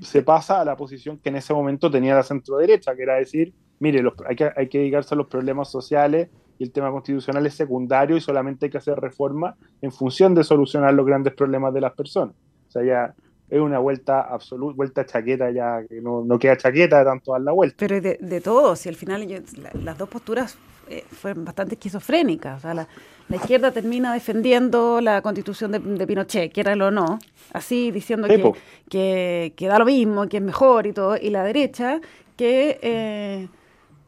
se 0.00 0.22
pasa 0.22 0.60
a 0.60 0.64
la 0.64 0.76
posición 0.76 1.18
que 1.18 1.30
en 1.30 1.36
ese 1.36 1.54
momento 1.54 1.90
tenía 1.90 2.14
la 2.14 2.22
centro 2.22 2.58
derecha, 2.58 2.94
que 2.94 3.02
era 3.02 3.14
decir, 3.14 3.54
mire, 3.78 4.02
los, 4.02 4.14
hay, 4.28 4.36
que, 4.36 4.50
hay 4.54 4.68
que 4.68 4.78
dedicarse 4.78 5.14
a 5.14 5.18
los 5.18 5.26
problemas 5.26 5.70
sociales 5.70 6.28
y 6.58 6.64
el 6.64 6.72
tema 6.72 6.90
constitucional 6.90 7.46
es 7.46 7.54
secundario 7.54 8.16
y 8.16 8.20
solamente 8.20 8.66
hay 8.66 8.70
que 8.70 8.78
hacer 8.78 8.96
reformas 8.98 9.56
en 9.80 9.90
función 9.90 10.34
de 10.34 10.44
solucionar 10.44 10.94
los 10.94 11.06
grandes 11.06 11.34
problemas 11.34 11.74
de 11.74 11.80
las 11.80 11.92
personas. 11.94 12.34
O 12.68 12.70
sea, 12.70 12.84
ya 12.84 13.14
es 13.50 13.60
una 13.60 13.78
vuelta 13.78 14.22
absoluta, 14.22 14.76
vuelta 14.76 15.06
chaqueta 15.06 15.50
ya, 15.50 15.82
que 15.88 16.00
no, 16.00 16.24
no, 16.24 16.38
queda 16.38 16.56
chaqueta 16.56 16.98
de 16.98 17.04
tanto 17.04 17.32
dar 17.32 17.42
la 17.42 17.52
vuelta. 17.52 17.76
Pero 17.78 18.00
de, 18.00 18.18
de 18.20 18.40
todo, 18.40 18.74
si 18.74 18.88
al 18.88 18.96
final 18.96 19.26
las 19.82 19.98
dos 19.98 20.08
posturas 20.08 20.56
eh, 20.88 21.04
fueron 21.10 21.44
bastante 21.44 21.74
esquizofrénicas, 21.74 22.58
o 22.58 22.60
sea, 22.60 22.74
la, 22.74 22.88
la, 23.28 23.36
izquierda 23.36 23.70
termina 23.70 24.12
defendiendo 24.12 25.00
la 25.00 25.22
constitución 25.22 25.72
de, 25.72 25.78
de 25.78 26.06
Pinochet, 26.06 26.52
quiéralo 26.52 26.88
o 26.88 26.90
no, 26.90 27.18
así 27.52 27.90
diciendo 27.90 28.28
que, 28.88 29.52
que, 29.56 29.66
da 29.66 29.78
lo 29.78 29.84
mismo, 29.84 30.26
que 30.28 30.38
es 30.38 30.42
mejor 30.42 30.86
y 30.86 30.92
todo, 30.92 31.16
y 31.16 31.30
la 31.30 31.44
derecha 31.44 32.00
que, 32.36 32.78
eh, 32.82 33.48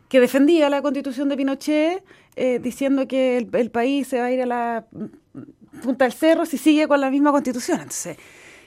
que 0.09 0.21
defendía 0.21 0.71
la 0.71 0.83
constitución 0.83 1.29
de 1.29 1.37
Pinochet 1.37 2.03
eh, 2.37 2.59
diciendo 2.59 3.07
que 3.07 3.39
el, 3.39 3.49
el 3.53 3.71
país 3.71 4.09
se 4.09 4.19
va 4.19 4.27
a 4.27 4.33
ir 4.33 4.43
a 4.43 4.47
la 4.47 4.87
punta 5.83 6.05
del 6.05 6.13
cerro 6.13 6.47
si 6.47 6.59
sigue 6.59 6.89
con 6.89 7.01
la 7.01 7.11
misma 7.11 7.33
constitución. 7.33 7.79
Entonces, 7.79 8.17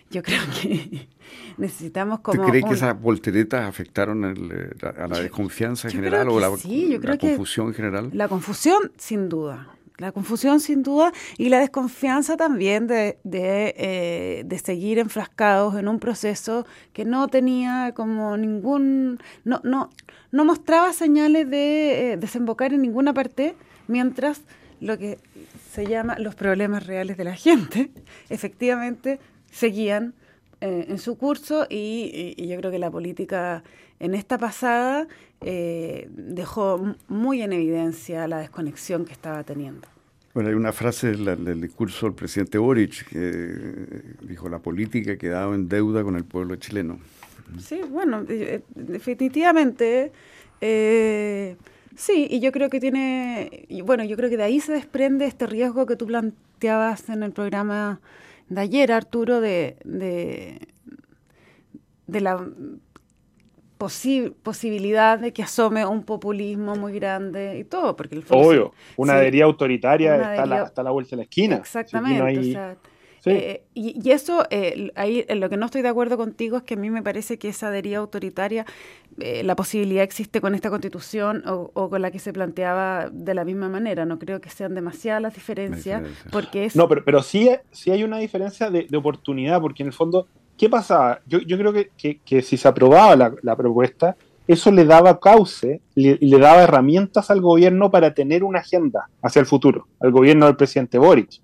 yo 0.10 0.24
creo 0.24 0.41
que 0.62 1.08
necesitamos 1.58 2.19
como... 2.22 2.43
¿Te 2.43 2.50
crees 2.50 2.65
que 2.65 2.74
esas 2.74 3.00
volteretas 3.00 3.67
afectaron 3.67 4.26
eh, 4.52 4.69
a 4.98 5.08
la 5.08 5.19
desconfianza 5.19 5.89
general 5.89 6.30
o 6.30 6.39
la, 6.39 6.50
confusión 6.50 7.74
general? 7.74 8.10
La 8.13 8.28
confusión, 8.28 8.91
sin 8.98 9.30
duda. 9.30 9.67
La 9.98 10.13
confusión, 10.13 10.62
sin 10.62 10.82
duda, 10.82 11.12
y 11.38 11.50
la 11.50 11.60
desconfianza 11.60 12.38
también 12.38 12.88
de, 12.88 13.19
de, 13.26 13.76
eh, 13.78 14.43
de, 14.45 14.60
seguir 14.60 14.98
enfrascados 14.98 15.76
en 15.76 15.89
un 15.89 16.00
proceso 16.00 16.65
que 16.93 17.04
no 17.04 17.28
tenía 17.28 17.91
como 17.93 18.38
ningún... 18.38 19.19
no, 19.43 19.60
no, 19.65 19.89
no 20.32 20.45
mostraba 20.45 20.93
señales 20.93 21.50
de 21.50 22.13
eh, 22.13 22.17
desembocar 22.17 22.74
en 22.74 22.82
ninguna 22.82 23.13
parte, 23.13 23.56
mientras 23.88 24.41
lo 24.80 24.98
que 24.98 25.19
se 25.72 25.86
llama 25.86 26.17
los 26.17 26.36
problemas 26.36 26.86
reales 26.86 27.17
de 27.17 27.24
la 27.26 27.36
gente, 27.36 27.91
efectivamente 28.30 29.19
seguían 29.52 30.14
eh, 30.62 30.88
en 30.90 30.98
su 30.98 31.18
curso 31.18 31.66
y, 31.70 32.36
yo 32.46 32.58
creo 32.58 32.70
que 32.70 32.80
la 32.80 32.92
política 32.92 33.64
en 34.00 34.14
esta 34.14 34.38
pasada 34.38 35.08
eh, 35.40 36.10
dejó 36.12 36.96
muy 37.08 37.42
en 37.42 37.54
evidencia 37.54 38.28
la 38.28 38.40
desconexión 38.40 39.06
que 39.06 39.14
estaba 39.14 39.44
teniendo. 39.44 39.88
Bueno, 40.34 40.50
hay 40.50 40.56
una 40.56 40.74
frase 40.74 41.14
del, 41.14 41.62
discurso 41.62 42.08
del 42.08 42.16
presidente 42.16 42.58
Boric 42.58 43.08
que 43.08 44.16
dijo, 44.22 44.50
la 44.50 44.60
política 44.60 45.14
ha 45.14 45.18
quedado 45.18 45.56
en 45.56 45.70
deuda 45.70 46.04
con 46.04 46.16
el 46.18 46.26
pueblo 46.26 46.56
chileno. 46.58 47.00
Sí, 47.58 47.82
bueno, 47.90 48.26
eh, 48.28 48.62
definitivamente, 48.76 50.12
sí, 50.60 52.28
y 52.30 52.40
yo 52.42 52.52
creo 52.52 52.70
que 52.70 52.80
tiene, 52.80 53.66
bueno, 53.86 54.04
yo 54.04 54.18
creo 54.18 54.30
que 54.30 54.38
de 54.38 54.44
ahí 54.44 54.60
se 54.60 54.74
desprende 54.74 55.26
este 55.26 55.48
riesgo 55.48 55.86
que 55.86 55.96
tú 55.96 56.06
planteabas 56.06 57.10
en 57.10 57.24
el 57.24 57.32
programa 57.32 58.00
de 58.50 58.62
ayer, 58.62 58.92
Arturo, 58.92 59.42
de, 59.42 59.78
de, 59.86 62.22
la 62.22 62.44
posibilidad 63.78 65.20
de 65.20 65.32
que 65.32 65.44
asome 65.44 65.86
un 65.86 66.04
populismo 66.04 66.76
muy 66.76 66.94
grande 66.94 67.60
y 67.60 67.64
todo. 67.64 67.96
Porque 67.96 68.16
el 68.16 68.26
Obvio, 68.30 68.74
una 68.98 69.22
sí, 69.30 69.42
autoritaria 69.42 70.16
está, 70.16 70.46
La, 70.46 70.72
a 70.76 70.84
la 70.84 70.92
vuelta 70.92 71.12
de 71.12 71.18
la 71.18 71.24
esquina. 71.24 71.56
Exactamente. 71.58 72.78
Eh, 73.26 73.64
y, 73.74 74.12
eso, 74.12 74.46
eh, 74.50 74.92
ahí 74.96 75.26
en 75.28 75.40
lo 75.40 75.50
que 75.50 75.58
no 75.58 75.66
estoy 75.66 75.82
de 75.82 75.90
acuerdo 75.90 76.18
contigo 76.18 76.58
es 76.58 76.64
que 76.64 76.76
a 76.76 76.78
mí 76.78 76.90
me 76.90 77.02
parece 77.02 77.38
que 77.38 77.50
esa 77.50 77.70
deriva 77.70 78.00
autoritaria, 78.00 78.66
eh, 79.20 79.44
la 79.44 79.56
posibilidad 79.56 80.04
existe 80.04 80.42
con 80.42 80.56
esta 80.56 80.70
constitución 80.70 81.44
o, 81.46 81.90
con 81.90 82.02
la 82.02 82.12
que 82.12 82.20
se 82.20 82.34
planteaba 82.34 83.10
de 83.12 83.34
la 83.34 83.44
misma 83.44 83.70
manera. 83.70 84.06
No 84.06 84.20
creo 84.20 84.42
que 84.42 84.50
sean 84.50 84.76
demasiadas 84.76 85.22
las 85.22 85.34
diferencias, 85.34 86.04
porque 86.32 86.66
es... 86.66 86.76
No, 86.76 86.88
pero, 86.88 87.04
pero 87.04 87.24
sí, 87.24 87.50
sí 87.72 87.92
hay 87.92 88.04
una 88.04 88.18
diferencia 88.18 88.70
de, 88.70 88.88
oportunidad, 88.96 89.62
porque 89.62 89.84
en 89.84 89.88
el 89.88 89.94
fondo, 89.94 90.28
¿qué 90.58 90.70
pasa? 90.70 91.22
Yo, 91.26 91.40
yo 91.40 91.58
creo 91.58 91.74
que, 91.74 92.20
que, 92.26 92.42
si 92.42 92.58
se 92.58 92.68
aprobaba 92.68 93.16
la, 93.16 93.34
la 93.44 93.56
propuesta, 93.56 94.16
eso 94.50 94.72
le 94.72 94.84
daba 94.84 95.20
cauce 95.20 95.80
y 95.94 96.26
le, 96.26 96.40
daba 96.40 96.64
herramientas 96.64 97.30
al 97.30 97.40
gobierno 97.40 97.92
para 97.92 98.16
tener 98.16 98.44
una 98.44 98.60
agenda 98.60 99.08
hacia 99.22 99.42
el 99.42 99.46
futuro, 99.46 99.86
al 100.00 100.12
gobierno 100.12 100.48
del 100.48 100.56
presidente 100.56 100.98
Boric. 100.98 101.40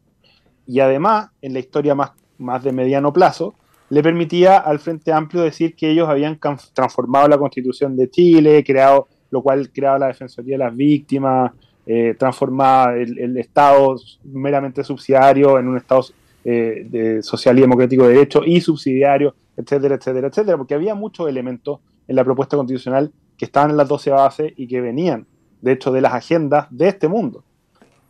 Y 0.68 0.80
además, 0.80 1.30
en 1.42 1.54
la 1.54 1.60
historia 1.60 1.96
más, 1.96 2.12
más 2.38 2.64
de 2.64 2.72
mediano 2.72 3.14
plazo, 3.14 3.56
le 3.90 4.02
permitía 4.02 4.58
al 4.58 4.80
Frente 4.80 5.12
Amplio 5.12 5.44
decir 5.44 5.76
que 5.76 5.90
ellos 5.92 6.10
habían 6.10 6.40
transformado 6.74 7.28
la 7.28 7.38
constitución 7.38 7.96
de 7.96 8.10
Chile, 8.10 8.64
creado, 8.64 9.08
lo 9.30 9.42
cual 9.42 9.70
creaba 9.72 10.00
la 10.00 10.08
Defensoría 10.08 10.56
de 10.58 10.64
las 10.64 10.76
Víctimas, 10.76 11.52
eh, 11.86 12.16
transformaba 12.18 12.96
el, 12.96 13.38
Estado 13.38 13.96
meramente 14.24 14.84
subsidiario 14.84 15.60
en 15.60 15.68
un 15.68 15.78
Estado 15.78 16.06
eh, 16.44 16.88
de 16.90 17.22
social 17.22 17.58
y 17.58 17.62
democrático 17.62 18.08
de 18.08 18.14
derecho 18.16 18.42
y 18.44 18.60
subsidiario, 18.60 19.36
etcétera, 19.56 19.96
etcétera, 19.96 20.28
etcétera, 20.28 20.58
porque 20.58 20.74
había 20.74 20.96
muchos 20.96 21.30
elementos 21.30 21.80
en 22.08 22.16
la 22.16 22.24
propuesta 22.24 22.58
constitucional 22.58 23.12
que 23.38 23.46
estaban 23.46 23.72
en 23.72 23.78
las 23.78 23.88
12 23.88 24.12
bases 24.12 24.54
y 24.56 24.68
que 24.68 24.82
venían, 24.82 25.28
de 25.62 25.74
hecho, 25.74 25.92
de 25.92 26.02
las 26.02 26.14
agendas 26.14 26.68
de 26.72 26.88
este 26.88 27.08
mundo. 27.08 27.44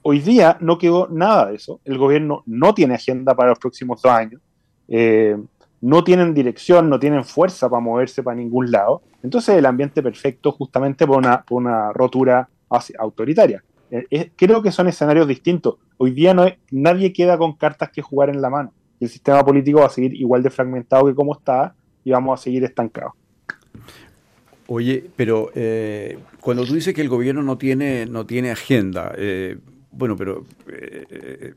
Hoy 0.08 0.20
día 0.20 0.56
no 0.62 0.78
quedó 0.78 1.08
nada 1.10 1.48
de 1.48 1.56
eso. 1.56 1.82
El 1.84 1.98
gobierno 1.98 2.44
no 2.46 2.76
tiene 2.76 2.94
agenda 2.94 3.34
para 3.34 3.50
los 3.50 3.58
próximos 3.58 4.04
dos 4.04 4.12
años. 4.12 4.40
Eh, 4.88 5.36
no 5.82 6.04
tienen 6.04 6.36
dirección, 6.36 6.92
no 6.92 7.00
tienen 7.00 7.26
fuerza 7.26 7.68
para 7.72 7.80
moverse 7.80 8.22
para 8.22 8.38
ningún 8.38 8.70
lado. 8.70 9.02
Entonces 9.24 9.56
el 9.56 9.66
ambiente 9.66 10.04
perfecto 10.04 10.52
justamente 10.52 11.08
por 11.08 11.18
una, 11.18 11.92
rotura 11.92 12.48
autoritaria. 13.00 13.64
Eh, 13.90 14.30
creo 14.36 14.62
que 14.62 14.72
son 14.72 14.88
escenarios 14.88 15.28
distintos. 15.28 15.78
Hoy 15.98 16.12
día 16.12 16.36
no 16.36 16.46
nadie 16.70 17.12
queda 17.12 17.36
con 17.40 17.54
cartas 17.54 17.90
que 17.90 18.04
jugar 18.04 18.30
en 18.30 18.44
la 18.44 18.52
mano. 18.52 18.74
el 19.00 19.10
sistema 19.10 19.44
político 19.44 19.80
va 19.80 19.88
a 19.88 19.90
seguir 19.90 20.14
igual 20.14 20.44
de 20.44 20.52
fragmentado 20.52 21.08
que 21.08 21.16
como 21.16 21.34
está 21.34 21.74
y 22.04 22.12
vamos 22.12 22.40
a 22.40 22.44
seguir 22.44 22.64
estancados. 22.64 23.14
Oye, 24.68 25.10
pero 25.16 25.50
eh, 25.56 26.20
cuando 26.42 26.64
tú 26.64 26.76
dices 26.76 26.94
que 26.94 27.02
el 27.02 27.10
gobierno 27.10 27.42
no 27.42 27.58
tiene, 27.58 28.06
no 28.06 28.28
tiene 28.28 28.52
agenda, 28.52 29.12
eh, 29.18 29.58
bueno, 29.98 30.16
pero 30.18 30.46
eh, 30.68 31.54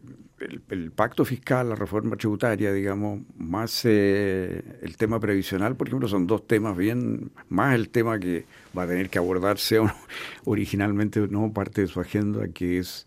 el, 0.71 0.91
pacto 0.93 1.25
fiscal, 1.25 1.69
la 1.69 1.75
reforma 1.75 2.17
tributaria, 2.17 2.73
digamos, 2.73 3.21
más 3.37 3.85
el 3.85 4.97
tema 4.97 5.19
previsional, 5.19 5.77
por 5.77 5.89
ejemplo, 5.89 6.09
son 6.09 6.27
dos 6.27 6.47
temas 6.47 6.77
bien, 6.77 7.31
más 7.49 7.75
el 7.75 7.89
tema 7.89 8.19
que 8.19 8.47
va 8.77 8.85
a 8.85 8.87
tener 8.87 9.11
que 9.11 9.19
abordarse 9.19 9.81
originalmente, 10.45 11.21
no 11.29 11.53
parte 11.53 11.83
de 11.83 11.89
su 11.89 12.01
agenda, 12.01 12.49
que 12.49 12.79
es 12.79 13.07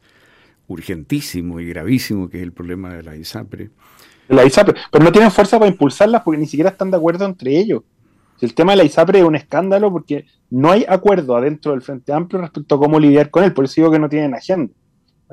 urgentísimo 0.68 1.60
y 1.60 1.68
gravísimo, 1.68 2.30
que 2.30 2.38
es 2.38 2.44
el 2.44 2.52
problema 2.52 2.94
de 2.94 3.04
la 3.04 3.16
ISAPRE. 3.16 3.70
La 4.28 4.46
ISAPRE, 4.46 4.76
pero 4.92 5.04
no 5.04 5.12
tienen 5.12 5.32
fuerza 5.32 5.60
para 5.60 5.70
impulsarlas 5.70 6.22
porque 6.24 6.40
ni 6.40 6.48
siquiera 6.48 6.70
están 6.70 6.92
de 6.92 6.98
acuerdo 6.98 7.26
entre 7.26 7.58
ellos. 7.58 7.84
El 8.40 8.56
tema 8.56 8.72
de 8.72 8.78
la 8.78 8.84
ISAPRE 8.84 9.20
es 9.20 9.26
un 9.26 9.36
escándalo 9.36 9.92
porque 9.92 10.26
no 10.50 10.72
hay 10.72 10.86
acuerdo 10.88 11.36
adentro 11.36 11.74
del 11.74 11.82
Frente 11.82 12.12
Amplio 12.12 12.42
respecto 12.42 12.76
a 12.76 12.80
cómo 12.80 13.00
lidiar 13.00 13.30
con 13.30 13.44
él, 13.44 13.54
por 13.54 13.66
eso 13.66 13.76
digo 13.78 13.92
que 13.92 14.00
no 14.00 14.10
tienen 14.10 14.34
agenda. 14.34 14.74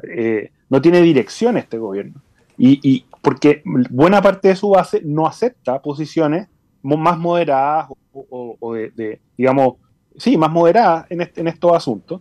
Eh, 0.03 0.51
no 0.69 0.81
tiene 0.81 1.01
dirección 1.01 1.57
este 1.57 1.79
gobierno. 1.79 2.21
Y, 2.61 3.05
porque 3.23 3.63
buena 3.65 4.21
parte 4.21 4.49
de 4.49 4.57
su 4.57 4.71
base 4.71 5.01
no 5.05 5.27
acepta 5.27 5.81
posiciones 5.81 6.49
más 6.83 7.19
moderadas 7.19 7.89
o, 8.13 8.75
de, 8.75 9.21
digamos, 9.37 9.75
sí, 10.17 10.37
más 10.37 10.51
moderadas 10.51 11.07
en, 11.09 11.21
en, 11.21 11.49
estos 11.49 11.73
asuntos. 11.73 12.21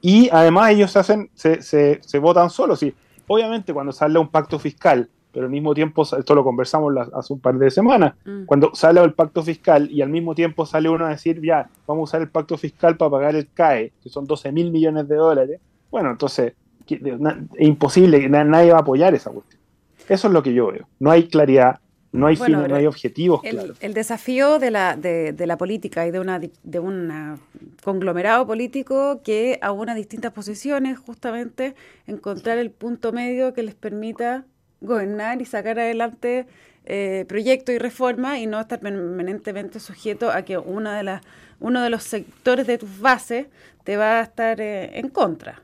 Y 0.00 0.28
además 0.30 0.70
ellos 0.72 0.90
se 0.90 0.98
hacen, 0.98 1.30
se, 1.34 1.62
se, 1.62 2.00
se 2.02 2.18
votan 2.18 2.50
solos. 2.50 2.80
Sí, 2.80 2.92
obviamente 3.28 3.72
cuando 3.72 3.92
sale 3.92 4.18
un 4.18 4.28
pacto 4.28 4.58
fiscal 4.58 5.08
pero 5.36 5.44
al 5.44 5.52
mismo 5.52 5.74
tiempo, 5.74 6.00
esto 6.00 6.34
lo 6.34 6.42
conversamos 6.42 6.94
hace 7.12 7.30
un 7.34 7.40
par 7.40 7.58
de 7.58 7.70
semanas, 7.70 8.14
mm. 8.24 8.44
cuando 8.46 8.74
sale 8.74 9.02
el 9.02 9.12
pacto 9.12 9.42
fiscal 9.42 9.86
y 9.90 10.00
al 10.00 10.08
mismo 10.08 10.34
tiempo 10.34 10.64
sale 10.64 10.88
uno 10.88 11.04
a 11.04 11.10
decir, 11.10 11.42
ya, 11.44 11.68
vamos 11.86 12.00
a 12.00 12.04
usar 12.04 12.22
el 12.22 12.30
pacto 12.30 12.56
fiscal 12.56 12.96
para 12.96 13.10
pagar 13.10 13.36
el 13.36 13.52
CAE, 13.52 13.92
que 14.02 14.08
son 14.08 14.24
12 14.24 14.50
mil 14.50 14.70
millones 14.70 15.06
de 15.06 15.16
dólares, 15.16 15.60
bueno, 15.90 16.10
entonces 16.10 16.54
es 16.94 17.66
imposible, 17.66 18.28
nadie 18.28 18.70
va 18.72 18.78
a 18.78 18.80
apoyar 18.80 19.14
esa 19.14 19.30
cuestión. 19.30 19.60
Eso 20.08 20.28
es 20.28 20.32
lo 20.32 20.42
que 20.42 20.54
yo 20.54 20.72
veo. 20.72 20.88
No 21.00 21.10
hay 21.10 21.28
claridad, 21.28 21.80
no 22.12 22.26
hay 22.28 22.36
no 22.36 22.74
hay 22.74 22.86
objetivos 22.86 23.40
el, 23.44 23.50
claros. 23.50 23.76
El 23.80 23.92
desafío 23.92 24.58
de 24.58 24.70
la, 24.70 24.96
de, 24.96 25.32
de 25.32 25.46
la 25.46 25.58
política 25.58 26.06
y 26.06 26.10
de 26.10 26.20
una 26.20 26.40
de 26.40 26.78
un 26.78 27.38
conglomerado 27.82 28.46
político 28.46 29.20
que 29.22 29.58
a 29.62 29.72
unas 29.72 29.96
distintas 29.96 30.32
posiciones, 30.32 30.98
justamente 30.98 31.74
encontrar 32.06 32.58
el 32.58 32.70
punto 32.70 33.12
medio 33.12 33.52
que 33.52 33.62
les 33.62 33.74
permita 33.74 34.44
gobernar 34.80 35.40
y 35.42 35.44
sacar 35.44 35.78
adelante 35.78 36.46
eh, 36.84 37.24
proyectos 37.28 37.74
y 37.74 37.78
reformas 37.78 38.38
y 38.38 38.46
no 38.46 38.60
estar 38.60 38.78
permanentemente 38.78 39.80
sujeto 39.80 40.30
a 40.30 40.42
que 40.42 40.56
una 40.56 40.96
de 40.96 41.02
las, 41.02 41.22
uno 41.58 41.82
de 41.82 41.90
los 41.90 42.04
sectores 42.04 42.66
de 42.66 42.78
tus 42.78 43.00
bases 43.00 43.46
te 43.84 43.96
va 43.96 44.20
a 44.20 44.22
estar 44.22 44.60
eh, 44.60 44.98
en 44.98 45.08
contra. 45.08 45.62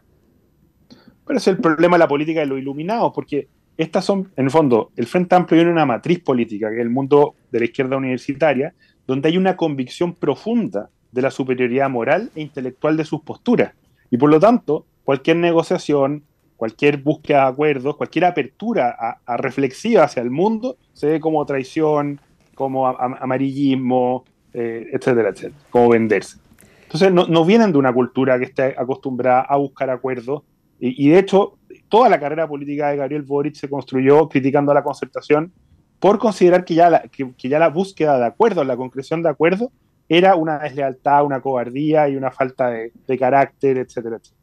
Pero 1.27 1.39
es 1.39 1.47
el 1.47 1.59
problema 1.59 1.97
de 1.97 2.01
la 2.01 2.09
política 2.09 2.41
de 2.41 2.47
los 2.47 2.59
iluminados, 2.59 3.13
porque 3.15 3.49
estas 3.77 4.05
son, 4.05 4.31
en 4.37 4.47
el 4.47 4.51
fondo, 4.51 4.91
el 4.97 5.07
Frente 5.07 5.35
Amplio 5.35 5.61
tiene 5.61 5.73
una 5.73 5.87
matriz 5.87 6.21
política, 6.21 6.69
que 6.69 6.77
es 6.77 6.83
el 6.83 6.91
mundo 6.91 7.35
de 7.51 7.59
la 7.61 7.65
izquierda 7.65 7.97
universitaria, 7.97 8.75
donde 9.07 9.29
hay 9.29 9.37
una 9.37 9.57
convicción 9.57 10.15
profunda 10.15 10.91
de 11.11 11.23
la 11.23 11.31
superioridad 11.31 11.91
moral 11.91 12.31
e 12.35 12.41
intelectual 12.41 12.97
de 12.97 13.05
sus 13.05 13.21
posturas. 13.23 13.73
Y 14.11 14.17
por 14.17 14.31
lo 14.31 14.41
tanto, 14.41 14.87
cualquier 15.05 15.37
negociación, 15.37 16.25
cualquier 16.57 16.99
búsqueda 16.99 17.43
de 17.43 17.49
acuerdos, 17.49 17.97
cualquier 17.97 18.25
apertura 18.25 19.19
a, 19.27 19.37
reflexiva 19.37 20.05
hacia 20.05 20.23
el 20.23 20.31
mundo 20.31 20.77
se 20.93 21.07
ve 21.07 21.21
como 21.21 21.45
traición, 21.45 22.21
como 22.55 22.87
amarillismo, 22.87 24.25
eh, 24.53 24.89
etcétera, 24.93 25.31
etcétera, 25.31 25.59
como 25.71 25.89
venderse. 25.89 26.39
Entonces, 26.85 27.11
no, 27.11 27.45
vienen 27.45 27.73
de 27.73 27.79
una 27.79 27.93
cultura 27.93 28.39
que 28.39 28.45
esté 28.45 28.75
acostumbrada 28.77 29.41
a 29.41 29.57
buscar 29.57 29.89
acuerdos, 29.89 30.43
y, 30.85 31.11
de 31.11 31.19
hecho, 31.19 31.59
toda 31.89 32.09
la 32.09 32.19
carrera 32.19 32.49
política 32.49 32.91
de 32.91 32.97
Gabriel 32.97 33.23
Boric 33.23 33.55
se 33.55 33.69
construyó 33.69 34.29
criticando 34.29 34.73
a 34.73 34.75
la 34.75 34.83
concertación 34.83 35.53
por 36.01 36.19
considerar 36.19 36.65
que 36.65 36.75
ya 36.75 36.91
la, 36.91 37.03
que, 37.03 37.33
ya 37.49 37.61
la 37.61 37.69
búsqueda 37.69 38.19
de 38.19 38.27
acuerdos, 38.27 38.67
la 38.67 38.77
concreción 38.77 39.23
de 39.23 39.29
acuerdos, 39.29 39.69
era 40.09 40.35
una 40.35 40.59
deslealtad, 40.59 41.25
una 41.25 41.41
cobardía 41.41 42.09
y 42.09 42.17
una 42.17 42.33
falta 42.33 42.69
de, 42.69 42.91
de 43.07 43.19
carácter, 43.19 43.79
etcétera, 43.79 44.17
etcétera. 44.17 44.43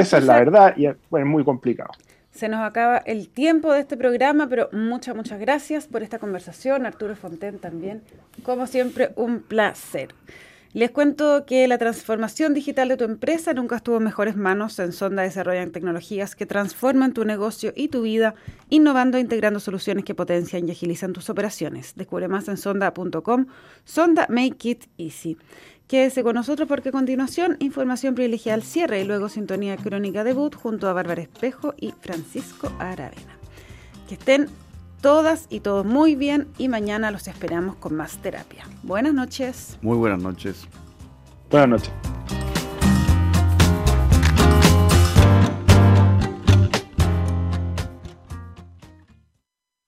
Esa, 0.00 0.18
es 0.18 0.24
la 0.24 0.38
verdad 0.38 0.74
y 0.76 0.86
es 0.86 0.96
muy 1.10 1.44
complicado. 1.44 1.90
Se 2.32 2.48
nos 2.48 2.60
acaba 2.60 2.98
el 2.98 3.28
tiempo 3.28 3.72
de 3.72 3.78
este 3.78 3.96
programa, 3.96 4.48
pero 4.48 4.68
muchas, 4.72 5.14
muchas 5.14 5.38
gracias 5.38 5.86
por 5.86 6.02
esta 6.02 6.18
conversación. 6.18 6.84
Arturo 6.84 7.14
Fonten 7.14 7.60
también, 7.60 8.02
como 8.42 8.66
siempre, 8.66 9.10
un 9.14 9.40
placer. 9.40 10.08
Les 10.74 10.90
cuento 10.90 11.46
que 11.46 11.68
la 11.68 11.78
transformación 11.78 12.52
digital 12.52 12.88
de 12.88 12.96
tu 12.96 13.04
empresa 13.04 13.54
nunca 13.54 13.76
estuvo 13.76 13.98
en 13.98 14.02
mejores 14.02 14.34
manos. 14.34 14.76
En 14.80 14.92
Sonda 14.92 15.22
desarrollan 15.22 15.70
tecnologías 15.70 16.34
que 16.34 16.46
transforman 16.46 17.14
tu 17.14 17.24
negocio 17.24 17.72
y 17.76 17.86
tu 17.88 18.02
vida, 18.02 18.34
innovando 18.70 19.16
e 19.16 19.20
integrando 19.20 19.60
soluciones 19.60 20.04
que 20.04 20.16
potencian 20.16 20.66
y 20.66 20.72
agilizan 20.72 21.12
tus 21.12 21.30
operaciones. 21.30 21.94
Descubre 21.94 22.26
más 22.26 22.48
en 22.48 22.56
sonda.com. 22.56 23.46
Sonda 23.84 24.26
Make 24.28 24.68
It 24.68 24.84
Easy. 24.98 25.38
Quédese 25.86 26.24
con 26.24 26.34
nosotros 26.34 26.66
porque 26.66 26.88
a 26.88 26.92
continuación 26.92 27.56
información 27.60 28.16
privilegiada 28.16 28.56
al 28.56 28.64
cierre 28.64 29.00
y 29.00 29.04
luego 29.04 29.28
sintonía 29.28 29.76
crónica 29.76 30.24
debut 30.24 30.56
junto 30.56 30.88
a 30.88 30.92
Bárbara 30.92 31.22
Espejo 31.22 31.74
y 31.76 31.92
Francisco 32.00 32.72
Aravena. 32.80 33.38
Que 34.08 34.14
estén 34.14 34.48
todas 35.04 35.48
y 35.50 35.60
todos 35.60 35.84
muy 35.84 36.14
bien 36.14 36.48
y 36.56 36.68
mañana 36.68 37.10
los 37.10 37.28
esperamos 37.28 37.76
con 37.76 37.94
más 37.94 38.16
terapia. 38.22 38.64
Buenas 38.82 39.12
noches. 39.12 39.76
Muy 39.82 39.98
buenas 39.98 40.22
noches. 40.22 40.66
Buenas 41.50 41.68
noches. 41.68 41.92